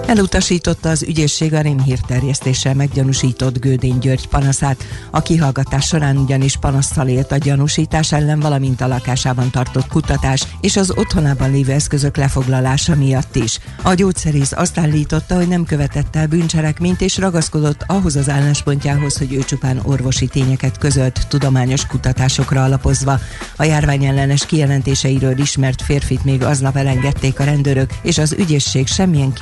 [0.08, 4.84] Elutasította az ügyészség a rémhír terjesztéssel meggyanúsított Gődény György panaszát.
[5.10, 10.76] A kihallgatás során ugyanis panasztal élt a gyanúsítás ellen, valamint a lakásában tartott kutatás és
[10.76, 13.58] az otthonában lévő eszközök lefoglalása miatt is.
[13.82, 19.34] A gyógyszerész azt állította, hogy nem követett el bűncselekményt és ragaszkodott ahhoz az álláspontjához, hogy
[19.34, 23.20] ő csupán orvosi tényeket közölt tudományos kutatásokra alapozva.
[23.56, 29.32] A járvány ellenes kijelentéseiről ismert férfit még aznap elengedték a rendőrök, és az ügyészség semmilyen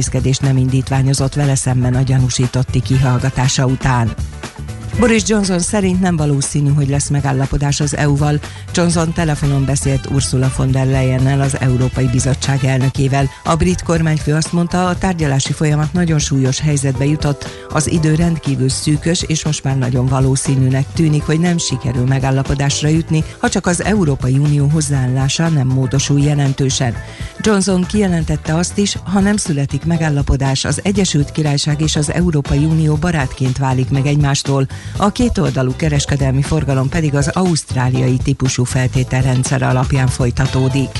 [0.00, 4.14] kényszerintézkedést nem indítványozott vele szemben a gyanúsítotti kihallgatása után.
[5.00, 8.40] Boris Johnson szerint nem valószínű, hogy lesz megállapodás az EU-val.
[8.74, 13.30] Johnson telefonon beszélt Ursula von der Leyennel, az Európai Bizottság elnökével.
[13.44, 18.68] A brit kormányfő azt mondta, a tárgyalási folyamat nagyon súlyos helyzetbe jutott, az idő rendkívül
[18.68, 23.82] szűkös, és most már nagyon valószínűnek tűnik, hogy nem sikerül megállapodásra jutni, ha csak az
[23.82, 26.94] Európai Unió hozzáállása nem módosul jelentősen.
[27.38, 32.94] Johnson kijelentette azt is, ha nem születik megállapodás, az Egyesült Királyság és az Európai Unió
[32.94, 34.66] barátként válik meg egymástól,
[34.96, 40.90] a kétoldalú kereskedelmi forgalom pedig az ausztráliai típusú feltételrendszer alapján folytatódik.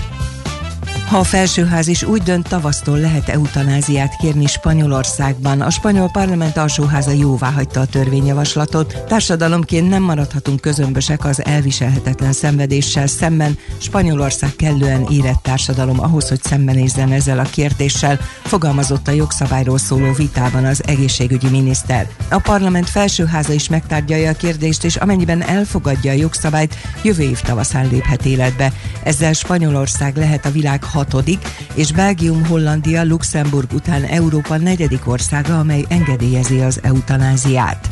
[1.10, 5.60] Ha a felsőház is úgy dönt, tavasztól lehet eutanáziát kérni Spanyolországban.
[5.60, 9.04] A spanyol parlament alsóháza jóvá hagyta a törvényjavaslatot.
[9.06, 13.58] Társadalomként nem maradhatunk közömbösek az elviselhetetlen szenvedéssel szemben.
[13.78, 20.64] Spanyolország kellően érett társadalom ahhoz, hogy szembenézzen ezzel a kérdéssel, fogalmazott a jogszabályról szóló vitában
[20.64, 22.08] az egészségügyi miniszter.
[22.28, 27.88] A parlament felsőháza is megtárgyalja a kérdést, és amennyiben elfogadja a jogszabályt, jövő év tavaszán
[27.88, 28.72] léphet életbe.
[29.02, 31.38] Ezzel Spanyolország lehet a világ hatodik,
[31.74, 37.88] és Belgium, Hollandia, Luxemburg után Európa negyedik országa, amely engedélyezi az eutanáziát.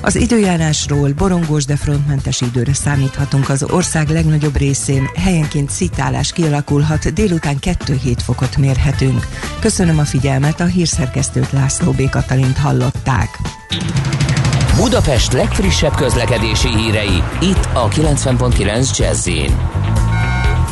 [0.00, 5.10] Az időjárásról borongós, de frontmentes időre számíthatunk az ország legnagyobb részén.
[5.14, 9.26] Helyenként szitálás kialakulhat, délután 2-7 fokot mérhetünk.
[9.60, 12.10] Köszönöm a figyelmet, a hírszerkesztőt László B.
[12.10, 13.28] Katalint hallották.
[14.76, 19.28] Budapest legfrissebb közlekedési hírei, itt a 90.9 jazz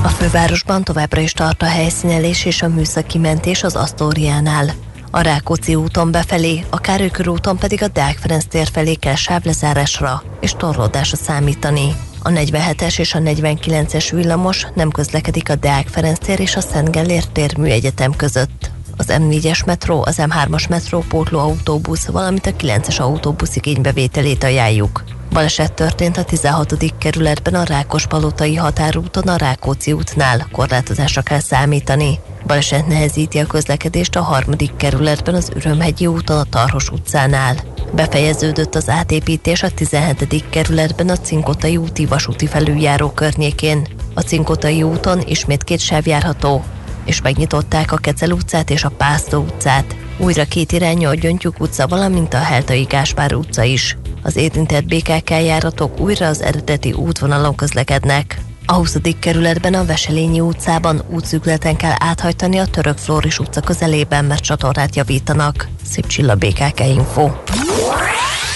[0.02, 4.70] A fővárosban továbbra is tart a helyszínelés és a műszaki mentés az Asztóriánál.
[5.10, 10.22] A Rákóczi úton befelé, a Károly úton pedig a Deák Ferenc tér felé kell sávlezárásra
[10.40, 11.96] és torlódásra számítani.
[12.22, 16.90] A 47-es és a 49-es villamos nem közlekedik a Deák Ferenc tér és a Szent
[16.90, 18.70] Gellért tér műegyetem között.
[18.96, 25.04] Az M4-es metró, az M3-as metró pótló autóbusz, valamint a 9-es autóbusz igénybevételét ajánljuk.
[25.36, 26.74] Baleset történt a 16.
[26.98, 32.18] kerületben a Rákospalotai határúton a Rákóczi útnál, korlátozásra kell számítani.
[32.46, 37.56] Baleset nehezíti a közlekedést a harmadik kerületben az Ürömhegyi úton a Tarhos utcánál.
[37.92, 40.44] Befejeződött az átépítés a 17.
[40.50, 43.86] kerületben a Cinkotai úti vasúti felüljáró környékén.
[44.14, 46.64] A Cinkotai úton ismét két sáv járható,
[47.04, 49.96] és megnyitották a Kecel utcát és a Pásztó utcát.
[50.18, 53.96] Újra két irányú a Gyöngyük utca, valamint a Heltai Gáspár utca is.
[54.26, 58.40] Az érintett BKK járatok újra az eredeti útvonalon közlekednek.
[58.66, 58.96] A 20.
[59.20, 65.68] kerületben a Veselényi utcában útszügleten kell áthajtani a Török Flóris utca közelében, mert csatornát javítanak.
[65.84, 67.30] Szép Csilla BKK Info.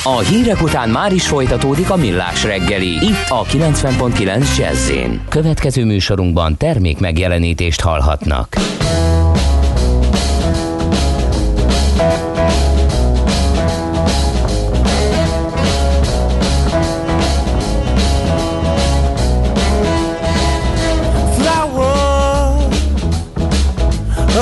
[0.03, 4.91] A hírek után már is folytatódik a millás reggeli, itt a 90.9 jazz
[5.29, 8.57] Következő műsorunkban termék megjelenítést hallhatnak.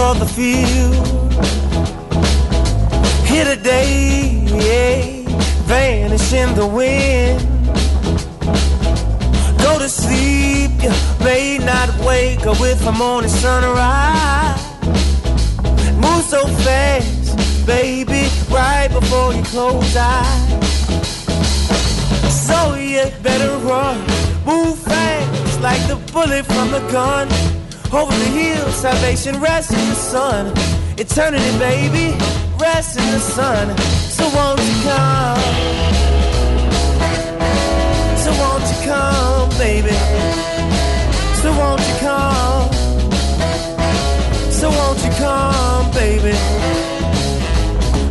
[0.08, 0.94] Of the field.
[3.26, 5.22] Here today,
[5.66, 7.40] vanish in the wind.
[9.58, 10.92] Go to sleep, you
[11.22, 14.64] may not wake up with the morning sunrise.
[15.96, 20.72] Move so fast, baby, right before you close eyes.
[22.46, 23.98] So you better run,
[24.46, 27.28] move fast like the bullet from the gun.
[27.90, 30.52] Over the hill, salvation rests in the sun.
[30.98, 32.14] Eternity, baby,
[32.60, 33.74] rests in the sun.
[34.10, 35.40] So won't you come?
[38.18, 39.96] So won't you come, baby?
[41.40, 42.68] So won't you come?
[44.52, 46.36] So won't you come, baby?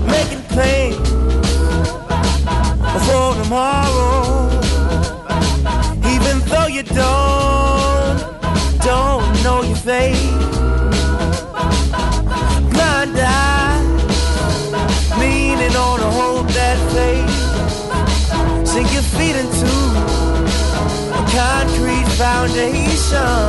[0.07, 1.07] Making plans
[3.05, 4.49] for tomorrow.
[6.03, 7.86] Even though you don't
[9.47, 10.29] know your fate.
[12.73, 13.79] Blind eye,
[15.21, 17.37] leaning on a hold that faith.
[18.67, 19.73] Sink your feet into
[21.19, 23.45] a concrete foundation.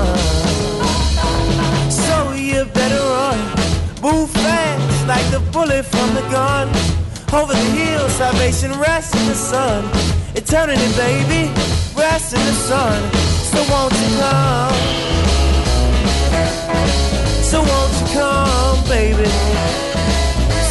[2.03, 2.17] So
[2.47, 3.41] you better run,
[4.07, 6.69] move fast like the bullet from the gun.
[7.39, 9.81] Over the hill, salvation rests in the sun.
[10.37, 11.43] Eternity, baby,
[11.97, 12.99] rests in the sun.
[13.51, 15.08] So won't you come?
[18.13, 19.29] Come, baby?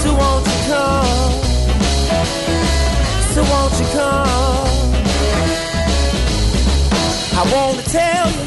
[0.02, 1.34] So won't you come?
[3.34, 4.68] So won't you come?
[7.40, 8.44] I wanna tell you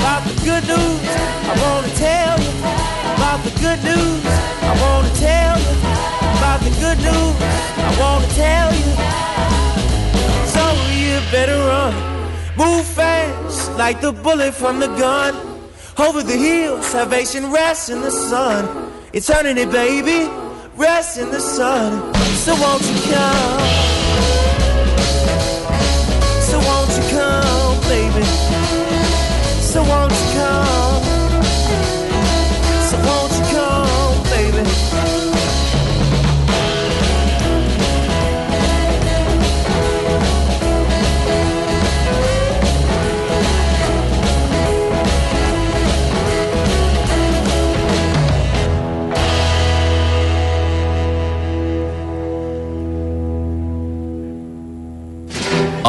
[0.00, 1.08] about the good news.
[1.50, 2.52] I wanna tell you
[3.16, 4.24] about the good news.
[4.70, 5.74] I wanna tell you
[6.38, 7.36] about the good news.
[7.88, 8.90] I wanna tell you.
[10.54, 10.62] So
[10.96, 11.94] you better run,
[12.56, 15.51] move fast like the bullet from the gun.
[15.98, 18.92] Over the hill, salvation rests in the sun.
[19.12, 20.30] Eternity, baby,
[20.74, 22.14] rests in the sun.
[22.36, 23.91] So won't you come?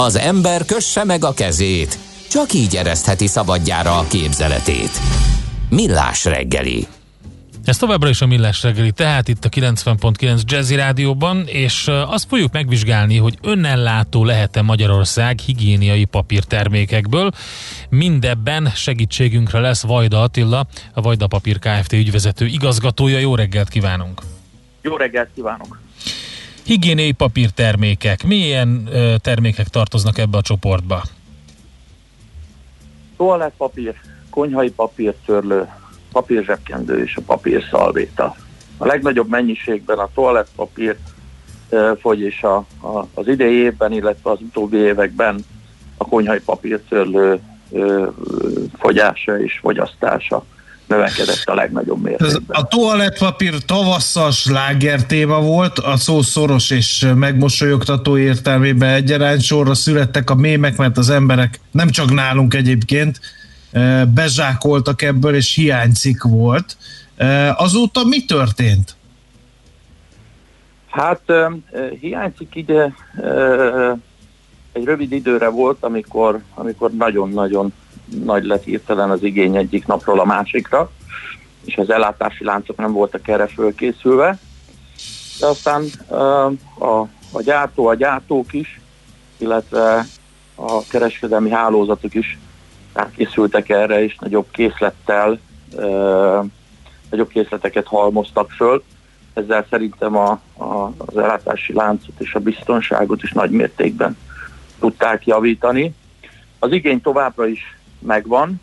[0.03, 1.97] Az ember kösse meg a kezét,
[2.29, 4.91] csak így eresztheti szabadjára a képzeletét.
[5.69, 6.87] Millás reggeli.
[7.65, 12.51] Ez továbbra is a Millás reggeli, tehát itt a 90.9 Jazzy Rádióban, és azt fogjuk
[12.51, 17.31] megvizsgálni, hogy önellátó lehet-e Magyarország higiéniai papírtermékekből.
[17.89, 21.93] Mindebben segítségünkre lesz Vajda Attila, a Vajda Papír Kft.
[21.93, 23.19] ügyvezető igazgatója.
[23.19, 24.21] Jó reggelt kívánunk!
[24.81, 25.81] Jó reggelt kívánok!
[26.65, 28.23] Higiéniai papírtermékek.
[28.23, 28.89] Milyen
[29.21, 31.03] termékek tartoznak ebbe a csoportba?
[33.17, 33.95] Toalettpapír,
[34.29, 35.67] konyhai papírtörlő,
[36.11, 38.35] papírzsebkendő és a papírszalvéta.
[38.77, 40.97] A legnagyobb mennyiségben a toalettpapír
[41.99, 45.45] fogy, és a, a, az idei évben, illetve az utóbbi években
[45.97, 47.39] a konyhai papírtörlő
[48.77, 50.45] fogyása és fogyasztása
[50.87, 52.57] növekedett a legnagyobb Ez mértékben.
[52.61, 60.29] a toalettpapír tavasszal sláger téma volt, a szó szoros és megmosolyogtató értelmében egyaránt sorra születtek
[60.29, 63.19] a mémek, mert az emberek nem csak nálunk egyébként
[63.71, 66.77] eh, bezsákoltak ebből, és hiánycik volt.
[67.15, 68.95] Eh, Azóta mi történt?
[70.89, 71.47] Hát ö,
[71.99, 72.93] hiányzik ide
[74.71, 77.73] egy rövid időre volt, amikor, amikor nagyon-nagyon
[78.23, 80.91] nagy lett hirtelen az igény egyik napról a másikra,
[81.65, 84.37] és az ellátási láncok nem voltak erre fölkészülve.
[85.39, 85.83] De aztán
[86.79, 86.99] a,
[87.31, 88.79] a gyártó, a gyártók is,
[89.37, 90.05] illetve
[90.55, 92.37] a kereskedelmi hálózatok is
[92.93, 95.39] rákészültek erre, és nagyobb készlettel,
[97.09, 98.83] nagyobb készleteket halmoztak föl.
[99.33, 104.17] Ezzel szerintem a, a, az ellátási láncot és a biztonságot is nagy mértékben
[104.79, 105.93] tudták javítani.
[106.59, 108.61] Az igény továbbra is megvan,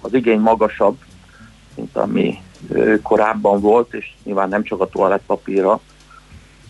[0.00, 0.96] az igény magasabb,
[1.74, 2.38] mint ami
[3.02, 5.80] korábban volt, és nyilván nem csak a toalettpapírra,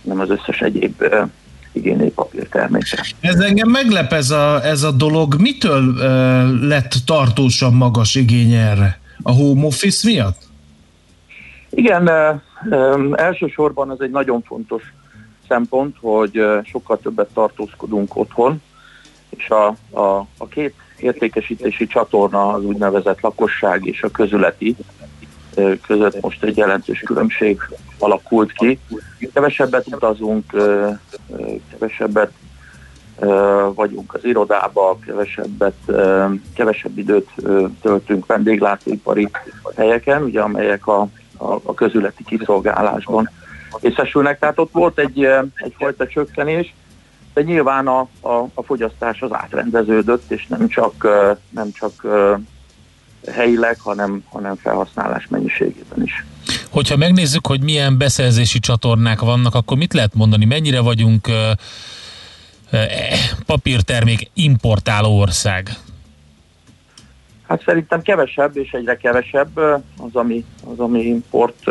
[0.03, 1.23] hanem az összes egyéb ö,
[1.73, 3.03] igényépapír termékre.
[3.21, 5.41] Ez engem meglep ez a, ez a dolog.
[5.41, 5.95] Mitől
[6.61, 9.01] lett tartósan magas igény erre?
[9.23, 10.43] A home office miatt?
[11.71, 12.11] Igen,
[13.15, 14.83] elsősorban ez egy nagyon fontos
[15.49, 18.63] szempont, hogy sokkal többet tartózkodunk otthon,
[19.29, 19.67] és a,
[20.01, 24.77] a, a két értékesítési csatorna, az úgynevezett lakosság és a közületi
[25.87, 27.61] között most egy jelentős különbség
[27.99, 28.79] alakult ki.
[29.33, 30.45] Kevesebbet utazunk,
[31.71, 32.33] kevesebbet
[33.75, 35.77] vagyunk az irodába, kevesebbet,
[36.55, 37.31] kevesebb időt
[37.83, 39.29] töltünk vendéglátóipari
[39.77, 41.01] helyeken, ugye, amelyek a,
[41.37, 43.31] a, a közületi kiszolgálásban
[43.81, 44.39] részesülnek.
[44.39, 46.75] Tehát ott volt egy, egyfajta csökkenés,
[47.37, 51.09] de nyilván a, a, a fogyasztás az átrendeződött, és nem csak,
[51.51, 52.07] nem csak
[53.33, 56.25] helyileg, hanem, hanem felhasználás mennyiségében is.
[56.71, 60.45] Hogyha megnézzük, hogy milyen beszerzési csatornák vannak, akkor mit lehet mondani?
[60.45, 61.29] Mennyire vagyunk
[63.47, 65.71] papírtermék importáló ország?
[67.49, 69.57] Hát szerintem kevesebb, és egyre kevesebb
[69.99, 71.65] az, ami, az, ami import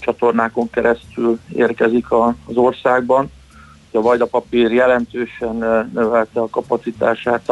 [0.00, 3.30] csatornákon keresztül érkezik a, az országban.
[3.92, 5.56] A Vajdapapír jelentősen
[5.92, 7.50] növelte a kapacitását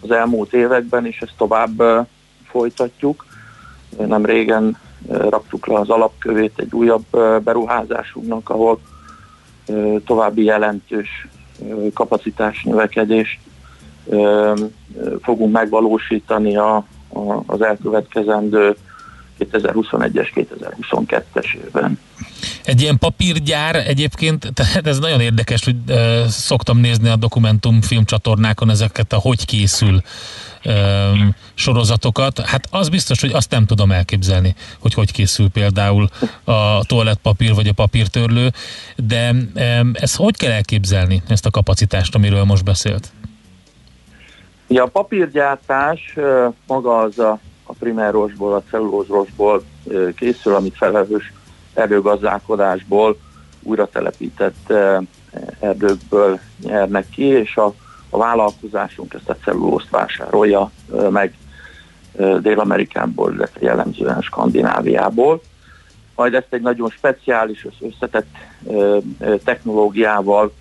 [0.00, 2.06] az elmúlt években, és ezt tovább
[2.50, 3.26] folytatjuk.
[4.06, 4.78] Nem régen
[5.08, 7.04] raktuk le az alapkövét egy újabb
[7.42, 8.80] beruházásunknak, ahol
[10.04, 11.28] további jelentős
[11.94, 13.40] kapacitás növekedést
[15.22, 16.84] fogunk megvalósítani a,
[17.46, 18.76] az elkövetkezendő
[19.38, 21.98] 2021-es, 2022-es évben.
[22.64, 28.70] Egy ilyen papírgyár egyébként, tehát ez nagyon érdekes, hogy ö, szoktam nézni a dokumentumfilm csatornákon
[28.70, 30.02] ezeket a hogy készül
[30.62, 31.10] ö,
[31.54, 32.40] sorozatokat.
[32.40, 36.08] Hát az biztos, hogy azt nem tudom elképzelni, hogy hogy készül például
[36.44, 38.52] a toalettpapír vagy a papírtörlő,
[38.96, 39.60] de ö,
[39.92, 43.12] ezt hogy kell elképzelni, ezt a kapacitást, amiről most beszélt?
[44.68, 46.14] Ja, a papírgyártás
[46.66, 47.38] maga az a,
[47.68, 49.62] a primárosból, a cellulózrosból
[50.16, 51.32] készül, amit felelős
[51.74, 53.16] erdőgazdálkodásból
[53.62, 54.72] újra telepített
[55.60, 57.74] erdőkből nyernek ki, és a,
[58.10, 60.70] a vállalkozásunk ezt a cellulózt vásárolja
[61.10, 61.34] meg
[62.40, 65.42] Dél-Amerikából, illetve jellemzően Skandináviából.
[66.14, 68.28] Majd ezt egy nagyon speciális, összetett
[69.44, 70.52] technológiával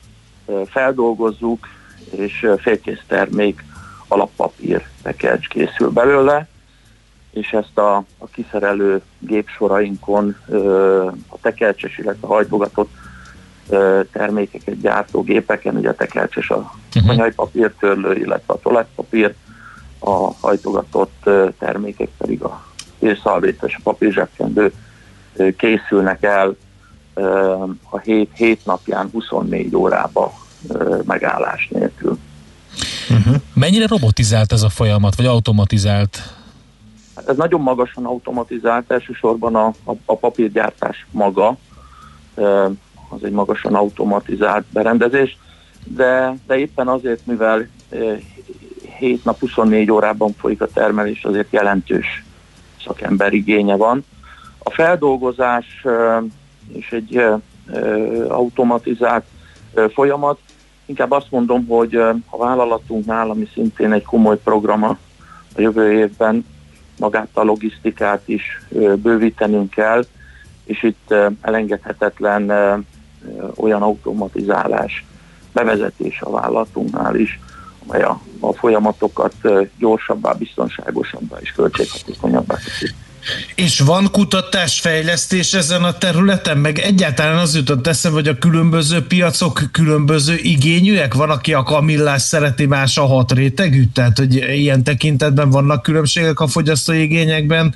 [0.65, 1.67] feldolgozzuk,
[2.09, 3.63] és félkész termék
[4.07, 6.47] alappapír tekercs készül belőle,
[7.31, 12.91] és ezt a, a kiszerelő gépsorainkon ö, a tekercses, illetve hajtogatott
[13.69, 16.73] ö, termékeket gyártó gépeken, ugye a tekercses a
[17.07, 19.33] konyhai papírtörlő, illetve a toalettpapír,
[19.99, 22.65] a hajtogatott ö, termékek pedig a
[22.99, 24.73] és a papírzsebkendő
[25.57, 26.55] készülnek el
[27.13, 27.53] ö,
[27.89, 30.33] a 7, 7 napján 24 órába
[30.67, 32.17] ö, megállás nélkül.
[33.09, 33.35] Uh-huh.
[33.53, 36.35] Mennyire robotizált ez a folyamat, vagy automatizált?
[37.27, 41.57] Ez nagyon magasan automatizált, elsősorban a, a, a papírgyártás maga,
[43.09, 45.37] az egy magasan automatizált berendezés,
[45.83, 48.13] de, de éppen azért, mivel ö,
[48.97, 52.23] 7 nap 24 órában folyik a termelés, azért jelentős
[52.83, 54.05] szakember igénye van.
[54.57, 55.85] A feldolgozás
[56.73, 57.21] és egy
[58.27, 59.25] automatizált
[59.93, 60.39] folyamat,
[60.85, 61.95] inkább azt mondom, hogy
[62.29, 64.97] a vállalatunknál, ami szintén egy komoly program a
[65.57, 66.45] a jövő évben,
[66.99, 68.61] magát a logisztikát is
[68.95, 70.05] bővítenünk kell,
[70.65, 72.51] és itt elengedhetetlen
[73.55, 75.05] olyan automatizálás
[75.53, 77.39] bevezetés a vállalatunknál is,
[77.87, 79.33] amely a, a folyamatokat
[79.77, 82.93] gyorsabbá, biztonságosabbá és költséghatékonyabbá teszi.
[83.55, 86.57] És van kutatás, fejlesztés ezen a területen?
[86.57, 91.13] Meg egyáltalán az jutott eszembe, hogy a különböző piacok különböző igényűek?
[91.13, 93.85] Van, aki a kamillás szereti, más a hat rétegű?
[93.93, 97.75] Tehát, hogy ilyen tekintetben vannak különbségek a fogyasztói igényekben,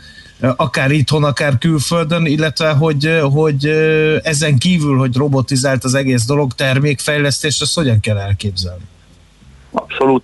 [0.56, 3.66] akár itthon, akár külföldön, illetve hogy, hogy
[4.24, 8.84] ezen kívül, hogy robotizált az egész dolog, termékfejlesztés, azt hogyan kell elképzelni?
[9.72, 10.24] Abszolút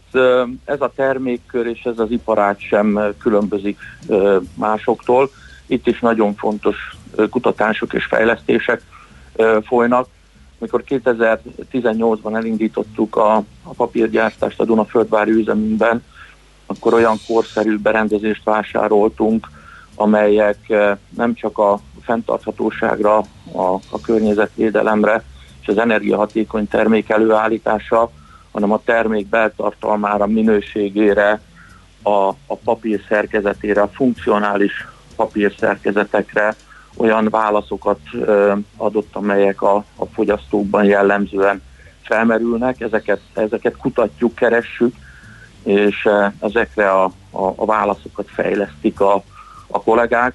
[0.66, 3.80] ez a termékkör és ez az iparág sem különbözik
[4.54, 5.30] másoktól.
[5.68, 6.98] Itt is nagyon fontos
[7.30, 8.82] kutatások és fejlesztések
[9.64, 10.08] folynak.
[10.58, 16.04] Mikor 2018-ban elindítottuk a, a papírgyártást a Dunaföldvári üzemünkben,
[16.66, 19.48] akkor olyan korszerű berendezést vásároltunk,
[19.96, 20.58] amelyek
[21.10, 23.18] nem csak a fenntarthatóságra,
[23.52, 25.24] a, a környezetvédelemre
[25.62, 28.12] és az energiahatékony termék előállítása,
[28.58, 31.42] hanem a termék beltartalmára, minőségére,
[32.04, 36.56] a, a papír szerkezetére, a funkcionális papír szerkezetekre
[36.96, 41.62] olyan válaszokat ö, adott, amelyek a, a fogyasztókban jellemzően
[42.02, 42.82] felmerülnek.
[42.82, 44.96] Ezeket, ezeket kutatjuk, keressük,
[45.64, 46.10] és
[46.40, 49.24] ezekre a, a, a válaszokat fejlesztik a,
[49.68, 50.34] a kollégák.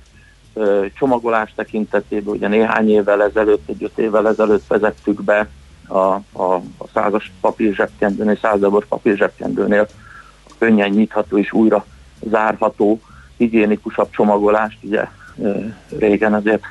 [0.55, 5.49] Ö, Csomagolás tekintetében ugye néhány évvel ezelőtt, egy öt évvel ezelőtt vezettük be
[5.93, 9.89] a, a, a százas papírzsebkendőnél, századabos papírzsebkendőnél
[10.49, 11.85] a könnyen nyitható és újra
[12.21, 13.01] zárható,
[13.37, 15.09] higiénikusabb csomagolást, ugye
[15.99, 16.63] régen azért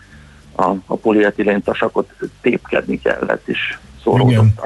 [0.56, 4.60] a, a polietilén tasakot tépkedni kellett, és szóródott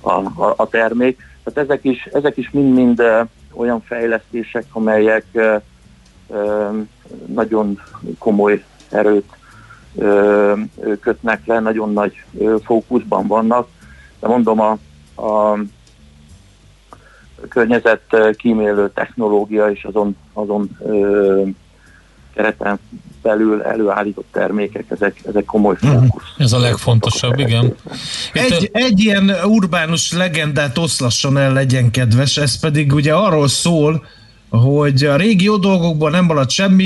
[0.00, 1.22] a, a, a, termék.
[1.44, 3.02] Tehát ezek is, ezek is mind-mind
[3.52, 5.24] olyan fejlesztések, amelyek
[7.26, 7.80] nagyon
[8.18, 9.36] komoly erőt
[11.00, 12.24] kötnek le, nagyon nagy
[12.64, 13.68] fókuszban vannak.
[14.20, 14.70] De mondom, a,
[15.22, 15.58] a
[17.48, 21.42] környezet kímélő technológia és azon, azon ö,
[22.34, 22.78] kereten
[23.22, 26.22] belül előállított termékek, ezek, ezek komoly fókusz.
[26.38, 27.74] Ez a legfontosabb, igen.
[28.32, 34.06] Egy, egy ilyen urbánus legendát oszlasson el, legyen kedves, ez pedig ugye arról szól,
[34.50, 36.84] hogy a régi jó dolgokban nem maradt semmi,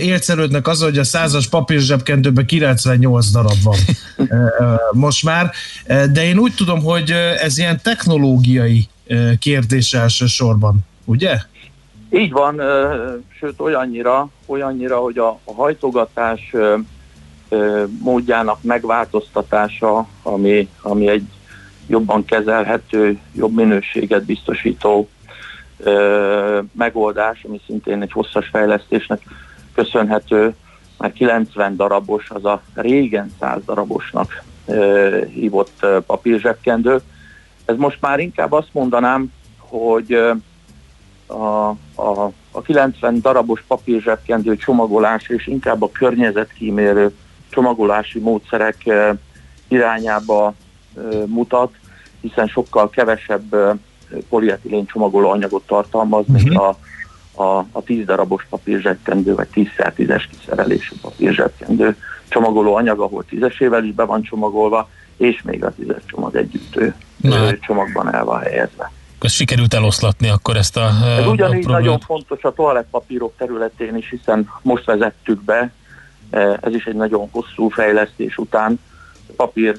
[0.00, 3.76] élcelődnek az, hogy a százas papírzsebkendőben 98 darab van
[4.92, 5.50] most már,
[5.86, 7.10] de én úgy tudom, hogy
[7.40, 8.88] ez ilyen technológiai
[9.38, 11.36] kérdés elsősorban, ugye?
[12.10, 12.60] Így van,
[13.38, 16.54] sőt olyannyira, olyannyira, hogy a, hajtogatás
[18.00, 21.26] módjának megváltoztatása, ami, ami egy
[21.86, 25.08] jobban kezelhető, jobb minőséget biztosító
[25.78, 29.22] ö, megoldás, ami szintén egy hosszas fejlesztésnek
[29.74, 30.54] köszönhető,
[30.98, 37.00] már 90 darabos, az a régen 100 darabosnak ö, hívott papírzsebkendő.
[37.64, 40.32] Ez most már inkább azt mondanám, hogy ö,
[41.28, 47.14] a, a, a 90 darabos papírzsebkendő csomagolás és inkább a környezetkímélő
[47.48, 48.76] csomagolási módszerek
[49.68, 50.54] irányába
[51.26, 51.74] mutat,
[52.20, 53.54] hiszen sokkal kevesebb
[54.28, 56.78] polietilén csomagoló anyagot tartalmaz, mint a,
[57.42, 61.96] a, a 10 darabos papírzsebkendő, vagy 10x10-es kiszerelésű papírzsebkendő
[62.28, 67.58] csomagoló anyag, ahol tízesével is be van csomagolva, és még a tízes csomag együttő Na.
[67.58, 68.92] csomagban el van helyezve.
[69.20, 71.66] Ezt sikerült eloszlatni akkor ezt a, Ez a ugyanígy problémát.
[71.66, 75.72] nagyon fontos a toalettpapírok területén is, hiszen most vezettük be,
[76.60, 78.80] ez is egy nagyon hosszú fejlesztés után,
[79.36, 79.78] papír,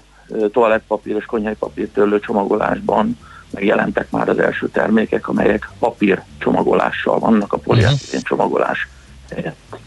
[0.51, 3.17] toalettpapír és konyhai papírtörlő csomagolásban
[3.51, 8.87] megjelentek már az első termékek, amelyek papír csomagolással vannak a polietilén csomagolás
[9.29, 9.77] helyett.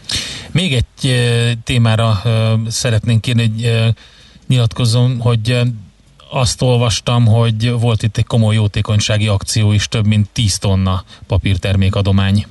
[0.51, 3.87] Még egy eh, témára eh, szeretnénk kérni, hogy eh,
[4.47, 5.61] nyilatkozzon, hogy
[6.31, 11.95] azt olvastam, hogy volt itt egy komoly jótékonysági akció is, több mint 10 tonna papírtermék
[11.95, 12.45] adomány.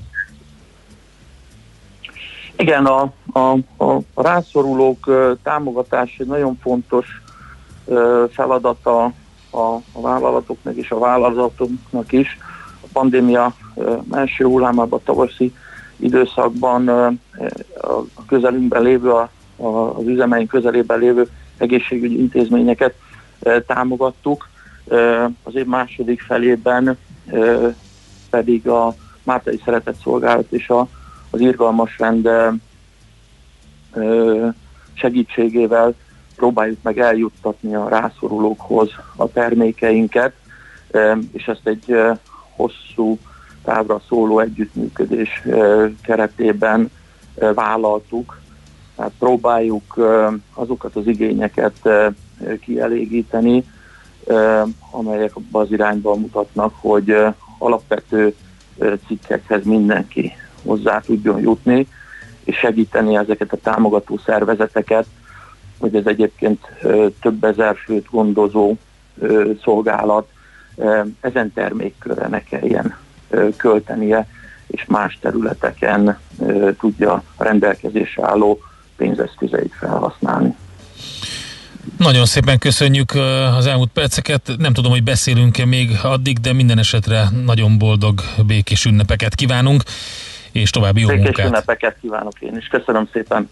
[2.57, 3.57] Igen, a, a,
[4.15, 7.07] a rászorulók ö, támogatás egy nagyon fontos
[8.31, 9.13] feladata
[9.53, 12.39] a, a vállalatoknak és a vállalatoknak is.
[12.81, 13.55] A pandémia
[14.11, 15.53] első hullámában, tavaszi
[15.97, 16.89] időszakban
[18.15, 22.95] a közelünkben lévő, a, a, az üzemeink közelében lévő egészségügyi intézményeket
[23.67, 24.49] támogattuk.
[25.43, 26.99] Az év második felében
[28.31, 30.89] pedig a Mártai Szeretett Szolgálat és a,
[31.31, 32.29] az irgalmas rend
[34.93, 35.95] segítségével
[36.37, 40.33] próbáljuk meg eljuttatni a rászorulókhoz a termékeinket,
[41.33, 41.97] és ezt egy
[42.57, 43.19] hosszú
[43.65, 45.43] távra szóló együttműködés
[46.03, 46.91] keretében
[47.55, 48.41] vállaltuk.
[48.97, 49.99] Tehát próbáljuk
[50.55, 51.89] azokat az igényeket
[52.61, 53.65] kielégíteni,
[54.91, 57.17] amelyek abba az irányba mutatnak, hogy
[57.59, 58.35] alapvető
[59.07, 60.33] cikkekhez mindenki
[60.63, 61.87] hozzá tudjon jutni,
[62.45, 65.07] és segíteni ezeket a támogató szervezeteket,
[65.83, 66.61] hogy ez egyébként
[67.21, 68.77] több ezer főt gondozó
[69.63, 70.29] szolgálat
[71.21, 72.97] ezen termékkörre ne kelljen
[73.57, 74.27] költenie,
[74.67, 76.19] és más területeken
[76.79, 78.59] tudja a rendelkezésre álló
[78.97, 80.57] pénzeszközeit felhasználni.
[81.99, 83.13] Nagyon szépen köszönjük
[83.57, 84.51] az elmúlt perceket.
[84.59, 89.83] Nem tudom, hogy beszélünk-e még addig, de minden esetre nagyon boldog, békés ünnepeket kívánunk,
[90.53, 91.47] és további jó Békés munkát.
[91.47, 92.67] ünnepeket kívánok én is.
[92.67, 93.49] Köszönöm szépen.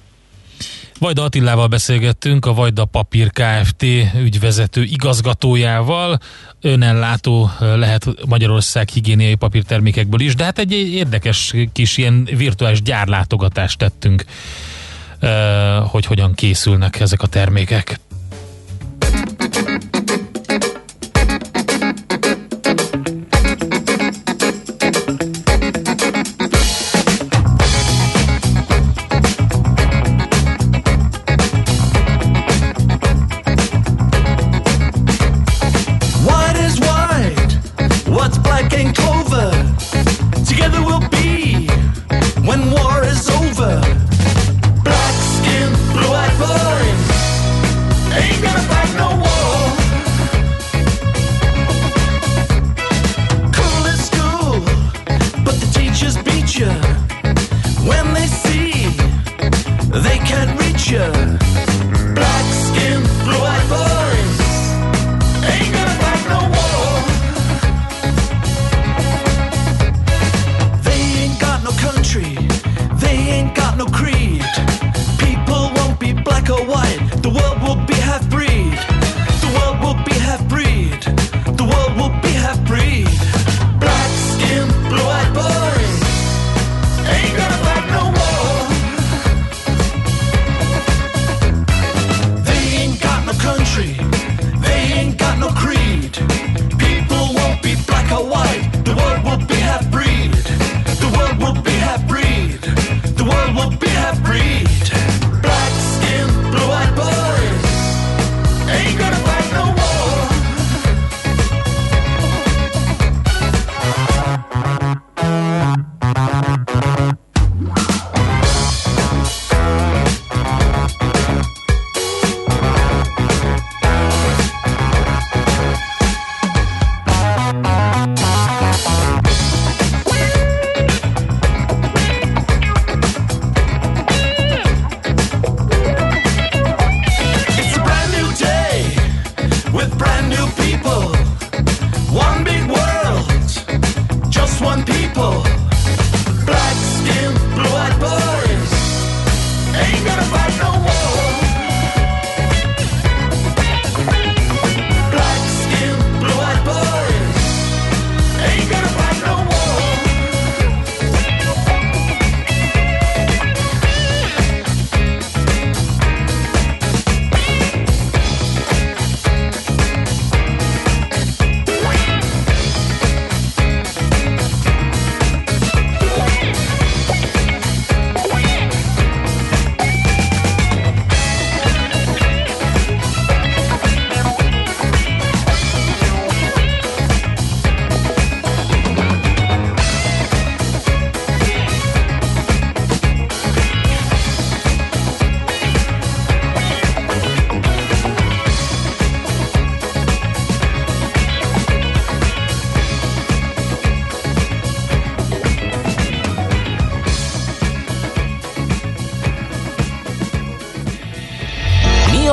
[0.99, 3.83] Vajda Attilával beszélgettünk, a Vajda Papír Kft.
[4.23, 6.19] ügyvezető igazgatójával.
[6.61, 14.25] Önellátó lehet Magyarország higiéniai papírtermékekből is, de hát egy érdekes kis ilyen virtuális gyárlátogatást tettünk,
[15.85, 18.01] hogy hogyan készülnek ezek a termékek.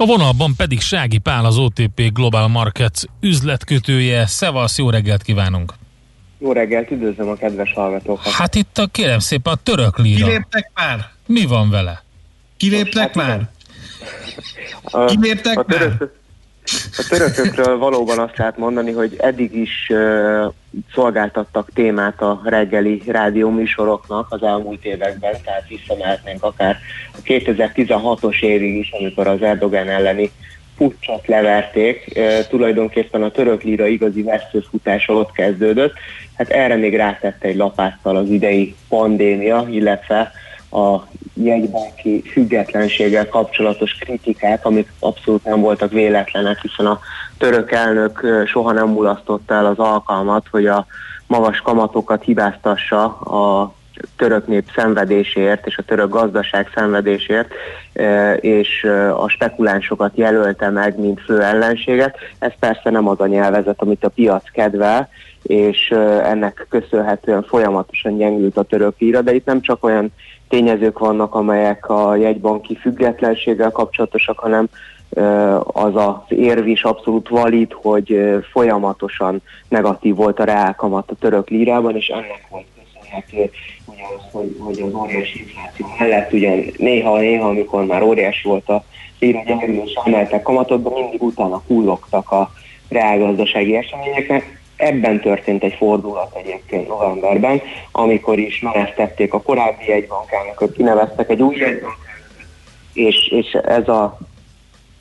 [0.00, 4.26] A vonalban pedig Sági Pál, az OTP Global Markets üzletkötője.
[4.26, 5.72] Szevasz, jó reggelt kívánunk!
[6.38, 8.32] Jó reggelt, üdvözlöm a kedves hallgatókat.
[8.32, 10.26] Hát itt a kérem szépen a török líra.
[10.26, 11.10] Kiléptek már?
[11.26, 12.02] Mi van vele?
[12.56, 13.50] Kiléptek már?
[14.82, 16.19] A, Kiléptek a, török,
[16.96, 20.52] a törökökről valóban azt lehet mondani, hogy eddig is uh,
[20.94, 26.78] szolgáltattak témát a reggeli rádió műsoroknak az elmúlt években, tehát visszamehetnénk akár
[27.12, 30.30] a 2016-os évig is, amikor az Erdogan elleni
[30.76, 32.12] puccsot leverték.
[32.16, 35.92] Uh, tulajdonképpen a török líra igazi veszőfutása ott kezdődött.
[36.36, 40.32] Hát erre még rátette egy lapáttal az idei pandémia, illetve
[40.70, 46.98] a jegybanki függetlenséggel kapcsolatos kritikák, amik abszolút nem voltak véletlenek, hiszen a
[47.38, 50.86] török elnök soha nem mulasztotta el az alkalmat, hogy a
[51.26, 53.74] magas kamatokat hibáztassa a
[54.16, 57.52] török nép szenvedésért és a török gazdaság szenvedésért,
[58.40, 58.86] és
[59.16, 62.16] a spekulánsokat jelölte meg, mint fő ellenséget.
[62.38, 65.08] Ez persze nem az a nyelvezet, amit a piac kedvel,
[65.42, 65.90] és
[66.22, 70.12] ennek köszönhetően folyamatosan gyengült a török líra, de itt nem csak olyan
[70.50, 74.68] tényezők vannak, amelyek a jegybanki függetlenséggel kapcsolatosak, hanem
[75.62, 78.20] az az érv is abszolút valid, hogy
[78.52, 83.50] folyamatosan negatív volt a reálkamat a török lírában, és ennek volt köszönhető
[83.84, 88.84] ugye az, hogy, hogy az óriási infláció mellett ugye néha-néha, amikor már óriási volt a
[89.18, 92.50] líra gyengülő, és emeltek kamatot, de mindig utána hullogtak a
[92.88, 94.59] reálgazdasági eseményeknek.
[94.80, 97.60] Ebben történt egy fordulat egyébként novemberben,
[97.92, 102.08] amikor is menesztették a korábbi jegybankelnököt, kineveztek egy új jegybankelnököt,
[102.92, 104.18] és, és ez a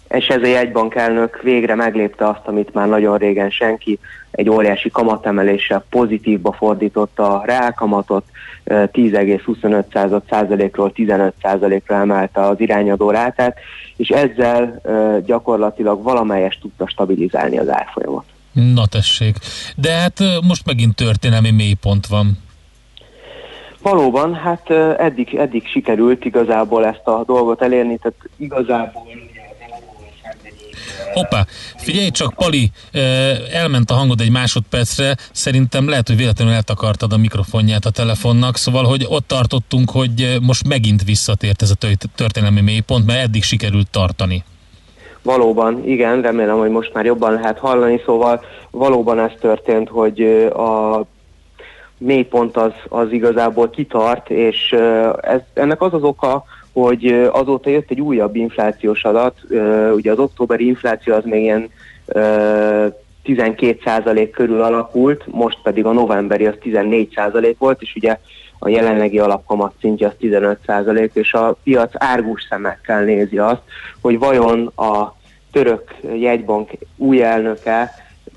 [0.10, 4.00] és ez a jegybankelnök végre meglépte azt, amit már nagyon régen senki,
[4.32, 8.24] egy óriási kamatemeléssel pozitívba fordította a reálkamatot,
[8.64, 13.58] ö, 10,25 százalékról 15 százalékra emelte az irányadó rátát,
[13.98, 14.82] és ezzel
[15.26, 18.26] gyakorlatilag valamelyest tudta stabilizálni az árfolyamat.
[18.60, 19.38] Na tessék.
[19.76, 22.38] De hát most megint történelmi mélypont van.
[23.82, 29.08] Valóban, hát eddig, eddig sikerült igazából ezt a dolgot elérni, tehát igazából
[31.14, 31.46] Hoppá,
[31.76, 32.72] figyelj csak, Pali,
[33.52, 38.84] elment a hangod egy másodpercre, szerintem lehet, hogy véletlenül eltakartad a mikrofonját a telefonnak, szóval,
[38.84, 43.90] hogy ott tartottunk, hogy most megint visszatért ez a tört- történelmi mélypont, mert eddig sikerült
[43.90, 44.44] tartani.
[45.24, 50.22] Valóban, igen, remélem, hogy most már jobban lehet hallani, szóval valóban ez történt, hogy
[50.54, 51.02] a
[51.98, 54.76] mélypont az, az igazából kitart, és
[55.22, 56.44] ez, ennek az az oka,
[56.74, 59.36] hogy azóta jött egy újabb inflációs adat,
[59.94, 61.70] ugye az októberi infláció az még ilyen
[62.06, 62.88] ö,
[63.26, 68.20] 12% körül alakult, most pedig a novemberi az 14% volt, és ugye
[68.60, 73.62] a jelenlegi alapkamat szintje az 15%, és a piac árgus szemekkel nézi azt,
[74.02, 75.16] hogy vajon a
[75.52, 77.92] török jegybank új elnöke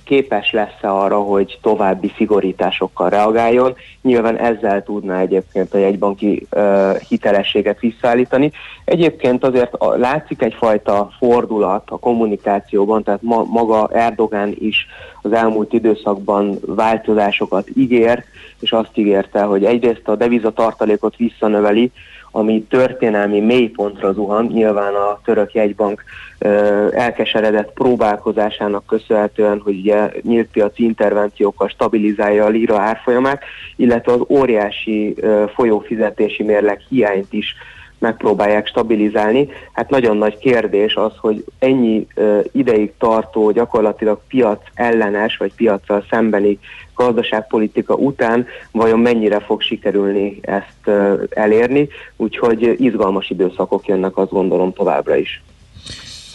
[0.05, 3.75] képes lesz-e arra, hogy további szigorításokkal reagáljon.
[4.03, 8.53] Nyilván ezzel tudná egyébként a jegybanki uh, hitelességet visszaállítani.
[8.85, 14.87] Egyébként azért a, látszik egyfajta fordulat a kommunikációban, tehát ma, maga Erdogán is
[15.23, 18.27] az elmúlt időszakban változásokat ígért,
[18.63, 21.91] és azt ígérte, hogy egyrészt a devizatartalékot visszanöveli,
[22.31, 26.05] ami történelmi mélypontra zuhan, nyilván a török jegybank
[26.39, 26.49] ö,
[26.93, 33.43] elkeseredett próbálkozásának köszönhetően, hogy ugye nyílt piaci intervenciókkal stabilizálja a lira árfolyamát,
[33.77, 37.55] illetve az óriási ö, folyófizetési mérleg hiányt is
[38.03, 39.49] megpróbálják stabilizálni.
[39.73, 42.07] Hát nagyon nagy kérdés az, hogy ennyi
[42.53, 46.59] ideig tartó, gyakorlatilag piac ellenes, vagy piacsal szembeni
[46.95, 50.97] gazdaságpolitika után vajon mennyire fog sikerülni ezt
[51.31, 55.43] elérni, úgyhogy izgalmas időszakok jönnek, azt gondolom továbbra is.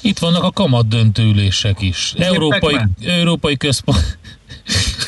[0.01, 2.13] Itt vannak a kamat döntőülések is.
[2.17, 2.75] Európai,
[3.05, 4.17] Európai Központ...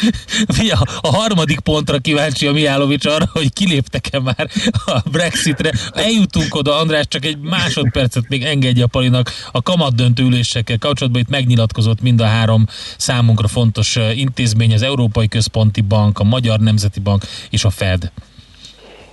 [0.58, 4.50] Fia, a harmadik pontra kíváncsi a Mihálovics arra, hogy kiléptek-e már
[4.86, 5.72] a Brexitre.
[5.94, 9.32] Eljutunk oda, András, csak egy másodpercet még engedje a Palinak.
[9.52, 12.66] A kamat döntőülésekkel kapcsolatban itt megnyilatkozott mind a három
[12.98, 18.12] számunkra fontos intézmény, az Európai Központi Bank, a Magyar Nemzeti Bank és a Fed.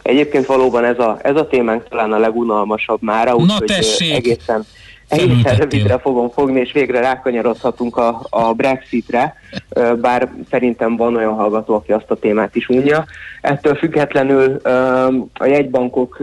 [0.02, 4.66] Egyébként valóban ez a, ez a témánk talán a legunalmasabb mára, úgyhogy egészen,
[5.08, 9.34] egészen rövidre fogom fogni, és végre rákanyarodhatunk a, a Brexitre,
[10.00, 13.04] bár szerintem van olyan hallgató, aki azt a témát is unja.
[13.40, 14.56] Ettől függetlenül
[15.34, 16.18] a jegybankok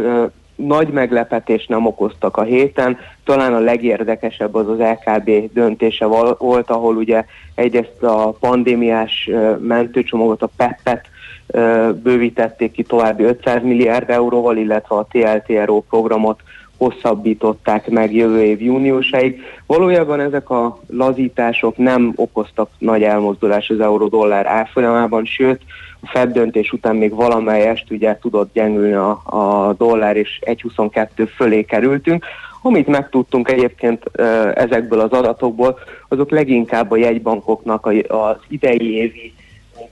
[0.55, 6.05] nagy meglepetést nem okoztak a héten, talán a legérdekesebb az az LKB döntése
[6.38, 9.30] volt, ahol ugye egyrészt a pandémiás
[9.60, 11.05] mentőcsomagot, a PEP-et
[12.03, 16.39] bővítették ki további 500 milliárd euróval, illetve a TLTRO programot
[16.84, 19.41] hosszabbították meg jövő év júniusáig.
[19.65, 25.61] Valójában ezek a lazítások nem okoztak nagy elmozdulás az euró-dollár árfolyamában, sőt,
[26.01, 31.64] a Fed döntés után még valamelyest ugye tudott gyengülni a, a dollár, és 1,22 fölé
[31.64, 32.26] kerültünk.
[32.61, 34.03] Amit megtudtunk egyébként
[34.53, 39.34] ezekből az adatokból, azok leginkább a jegybankoknak az idei évi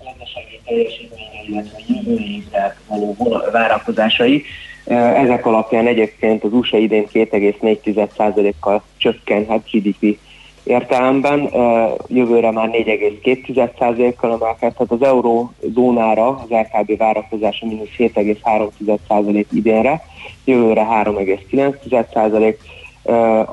[0.04, 3.18] gazdasági teljesítménye, illetve jövő évre való
[3.52, 4.44] várakozásai.
[4.86, 10.18] Ö, Ezek alapján egyébként az USA idén 2,4%-kal csökkenhet GDP
[10.64, 14.92] értelemben, ö, jövőre már 4,2%-kal emelkedhet.
[14.92, 20.02] Az eurózónára, az LKB várakozása mínusz 7,3% idénre,
[20.46, 22.56] jövőre 3,9%,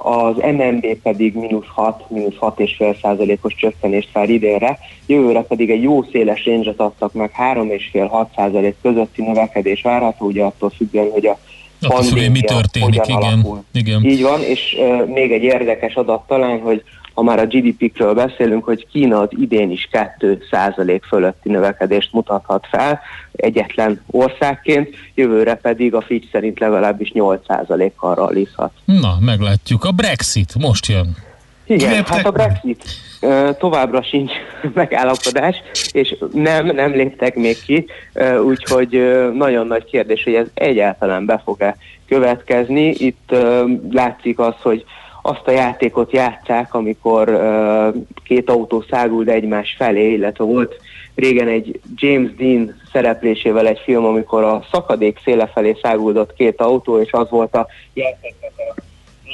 [0.02, 6.02] az MNB pedig mínusz 6, mínusz 6,5 százalékos csökkenést vár idénre, jövőre pedig egy jó
[6.02, 11.38] széles range adtak meg 3,5-6 százalék közötti növekedés várható, ugye attól függően, hogy a
[11.80, 13.32] függően, mi pandémia történik, hogyan igen.
[13.32, 13.64] alakul.
[13.72, 14.04] igen.
[14.04, 16.82] Így van, és uh, még egy érdekes adat talán, hogy
[17.18, 23.00] ha már a GDP-kről beszélünk, hogy Kína az idén is 2% fölötti növekedést mutathat fel,
[23.32, 28.72] egyetlen országként, jövőre pedig a Fitch szerint legalábbis 8%-kal rallizhat.
[28.84, 29.84] Na, meglátjuk.
[29.84, 31.16] A Brexit most jön.
[31.66, 32.84] Igen, hát a Brexit
[33.58, 34.32] továbbra sincs
[34.74, 35.56] megállapodás,
[35.92, 37.86] és nem, nem léptek még ki,
[38.44, 38.90] úgyhogy
[39.34, 41.76] nagyon nagy kérdés, hogy ez egyáltalán be fog-e
[42.08, 42.88] következni.
[42.88, 43.34] Itt
[43.90, 44.84] látszik az, hogy
[45.28, 47.40] azt a játékot játszák, amikor
[48.24, 50.80] két autó száguld egymás felé, illetve volt
[51.14, 57.00] régen egy James Dean szereplésével egy film, amikor a szakadék széle felé száguldott két autó,
[57.00, 58.80] és az volt a játéknak a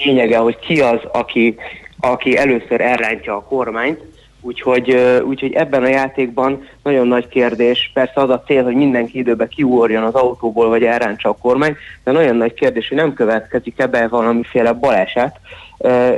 [0.04, 1.56] lényege, hogy ki az, aki,
[2.00, 4.00] aki először elrántja a kormányt,
[4.40, 4.94] úgyhogy,
[5.24, 10.02] úgyhogy ebben a játékban nagyon nagy kérdés, persze az a cél, hogy mindenki időben kiugorjon
[10.02, 14.72] az autóból, vagy elrántsa a kormányt, de nagyon nagy kérdés, hogy nem következik ebbe valamiféle
[14.72, 15.40] baleset,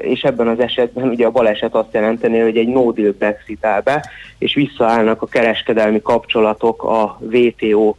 [0.01, 3.80] és ebben az esetben ugye a baleset azt jelenteni, hogy egy no deal Brexit áll
[3.80, 7.94] be, és visszaállnak a kereskedelmi kapcsolatok a WTO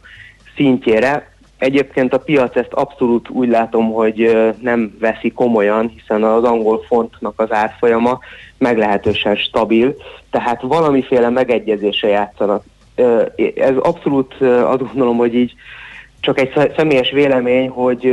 [0.56, 1.30] szintjére.
[1.58, 7.40] Egyébként a piac ezt abszolút úgy látom, hogy nem veszi komolyan, hiszen az angol fontnak
[7.40, 8.18] az árfolyama
[8.58, 9.96] meglehetősen stabil,
[10.30, 12.64] tehát valamiféle megegyezése játszanak.
[13.54, 15.54] Ez abszolút azt gondolom, hogy így
[16.20, 18.12] csak egy sze- személyes vélemény, hogy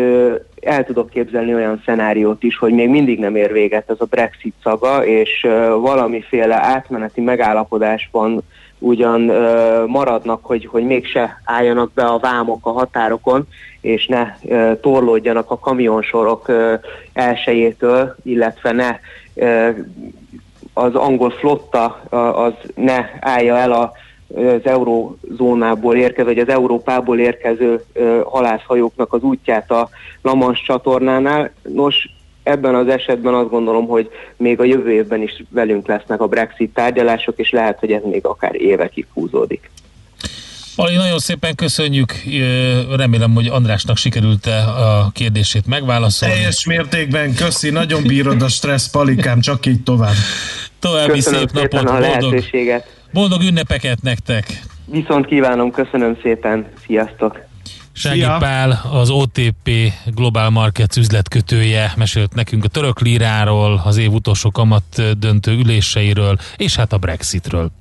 [0.65, 4.53] el tudok képzelni olyan szenáriót is, hogy még mindig nem ér véget ez a Brexit
[4.63, 5.47] szaga, és
[5.79, 8.43] valamiféle átmeneti megállapodásban
[8.79, 13.47] ugyan ö, maradnak, hogy, hogy mégse álljanak be a vámok a határokon,
[13.81, 16.73] és ne ö, torlódjanak a kamionsorok ö,
[17.13, 18.99] elsőjétől, illetve ne
[19.33, 19.69] ö,
[20.73, 21.85] az angol flotta
[22.35, 23.91] az ne állja el a
[24.35, 27.83] az eurózónából érkező, vagy az Európából érkező
[28.25, 29.89] halászhajóknak az útját a
[30.21, 31.51] Lamans csatornánál.
[31.73, 32.09] Nos,
[32.43, 36.73] ebben az esetben azt gondolom, hogy még a jövő évben is velünk lesznek a Brexit
[36.73, 39.69] tárgyalások, és lehet, hogy ez még akár évekig húzódik.
[40.77, 42.13] Ali, nagyon szépen köszönjük.
[42.95, 46.35] Remélem, hogy Andrásnak sikerült a kérdését megválaszolni.
[46.35, 50.13] Teljes mértékben köszi, nagyon bírod a stressz, palikám, csak így tovább.
[50.79, 52.94] További Köszönöm szép szépen napot, a boldog, lehetőséget.
[53.15, 54.61] Boldog ünnepeket nektek!
[54.85, 57.43] Viszont kívánom, köszönöm szépen, sziasztok!
[57.91, 59.69] Sági Pál, az OTP
[60.05, 66.75] Global Markets üzletkötője mesélt nekünk a török líráról, az év utolsó kamat döntő üléseiről, és
[66.75, 67.71] hát a Brexitről.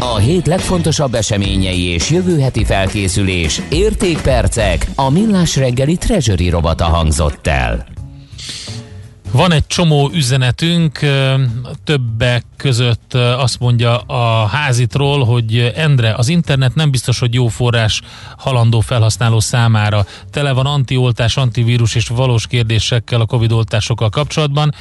[0.00, 7.46] A hét legfontosabb eseményei és jövő heti felkészülés, értékpercek, a millás reggeli treasury robata hangzott
[7.46, 7.86] el.
[9.32, 10.98] Van egy csomó üzenetünk,
[11.84, 18.00] többek között azt mondja a házitról, hogy Endre, az internet nem biztos, hogy jó forrás
[18.36, 20.06] halandó felhasználó számára.
[20.30, 24.74] Tele van antioltás, antivírus és valós kérdésekkel a Covid oltásokkal kapcsolatban.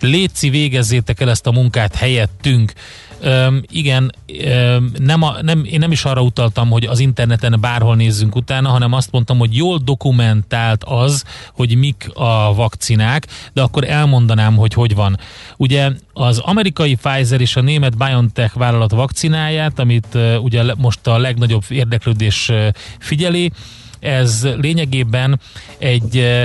[0.00, 2.72] Léci végezzétek el ezt a munkát helyettünk.
[3.20, 4.14] Öm, igen,
[4.44, 8.68] öm, nem a, nem, én nem is arra utaltam, hogy az interneten bárhol nézzünk utána,
[8.68, 14.72] hanem azt mondtam, hogy jól dokumentált az, hogy mik a vakcinák, de akkor elmondanám, hogy
[14.72, 15.18] hogy van.
[15.56, 21.18] Ugye az amerikai Pfizer és a német BioNTech vállalat vakcináját, amit ö, ugye most a
[21.18, 22.68] legnagyobb érdeklődés ö,
[22.98, 23.52] figyeli,
[24.00, 25.40] ez lényegében
[25.78, 26.44] egy ö,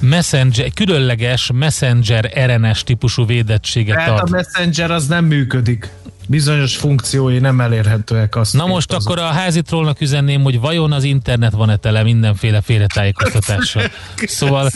[0.00, 4.30] messenger, egy különleges messenger RNS típusú védettséget Tehát a ad.
[4.30, 5.88] Messenger az nem működik.
[6.28, 8.36] Bizonyos funkciói nem elérhetőek.
[8.36, 13.82] Azt Na most akkor a házitrollnak üzenném, hogy vajon az internet van-e tele mindenféle félretájékoztatással.
[14.26, 14.70] Szóval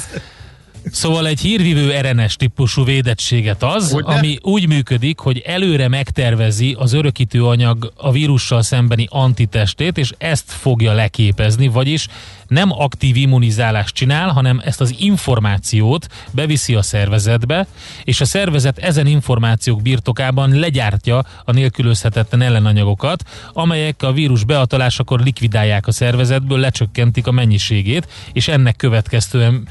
[0.84, 4.16] Szóval egy hírvívő RNS típusú védettséget az, Ugye?
[4.16, 10.44] ami úgy működik, hogy előre megtervezi az örökítő anyag a vírussal szembeni antitestét, és ezt
[10.46, 12.06] fogja leképezni, vagyis
[12.50, 17.66] nem aktív immunizálást csinál, hanem ezt az információt beviszi a szervezetbe,
[18.04, 25.86] és a szervezet ezen információk birtokában legyártja a nélkülözhetetlen ellenanyagokat, amelyek a vírus beatolásakor likvidálják
[25.86, 29.68] a szervezetből, lecsökkentik a mennyiségét, és ennek következtően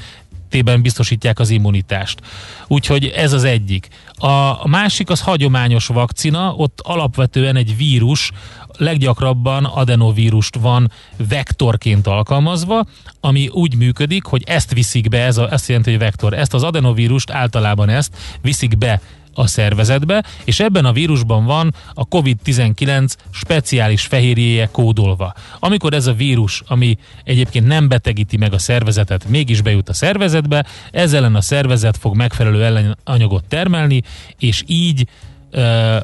[0.49, 2.19] tében biztosítják az immunitást.
[2.67, 3.87] Úgyhogy ez az egyik.
[4.17, 8.31] A másik az hagyományos vakcina, ott alapvetően egy vírus,
[8.77, 10.91] leggyakrabban adenovírust van
[11.29, 12.85] vektorként alkalmazva,
[13.19, 16.63] ami úgy működik, hogy ezt viszik be, ez a, azt jelenti, hogy vektor, ezt az
[16.63, 19.01] adenovírust általában ezt viszik be
[19.33, 25.33] a szervezetbe, és ebben a vírusban van a COVID-19 speciális fehérjéje kódolva.
[25.59, 30.65] Amikor ez a vírus, ami egyébként nem betegíti meg a szervezetet, mégis bejut a szervezetbe,
[30.91, 34.01] ellen a szervezet fog megfelelő ellenanyagot termelni,
[34.37, 35.07] és így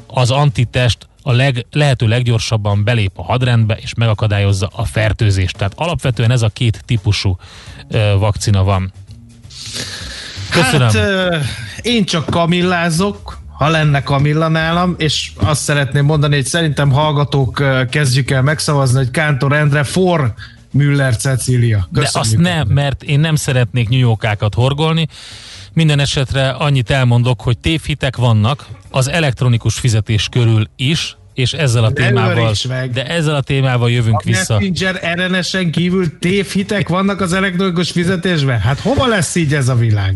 [0.07, 5.57] az antitest a leg, lehető leggyorsabban belép a hadrendbe, és megakadályozza a fertőzést.
[5.57, 7.37] Tehát alapvetően ez a két típusú
[7.87, 8.93] ö, vakcina van.
[10.49, 10.87] Köszönöm.
[10.87, 11.45] Hát
[11.81, 18.31] én csak kamillázok, ha lenne kamilla nálam, és azt szeretném mondani, hogy szerintem hallgatók kezdjük
[18.31, 20.33] el megszavazni, hogy Kántor Endre for
[20.71, 21.87] Müller Cecília.
[21.91, 25.07] De azt nem, mert én nem szeretnék nyújókákat horgolni.
[25.73, 31.87] Minden esetre annyit elmondok, hogy tévhitek vannak az elektronikus fizetés körül is, és ezzel a
[31.87, 32.53] Ne témával,
[32.93, 34.59] de ezzel a témával jövünk A vissza.
[34.59, 38.59] Messenger RNS-en kívül tévhitek vannak az elektronikus fizetésben?
[38.59, 40.15] Hát hova lesz így ez a világ?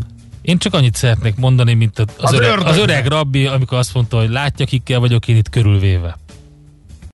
[0.50, 4.18] Én csak annyit szeretnék mondani, mint az, Az öreg, az öreg rabbi, amikor azt mondta,
[4.18, 6.18] hogy látja, kikkel vagyok én itt körülvéve.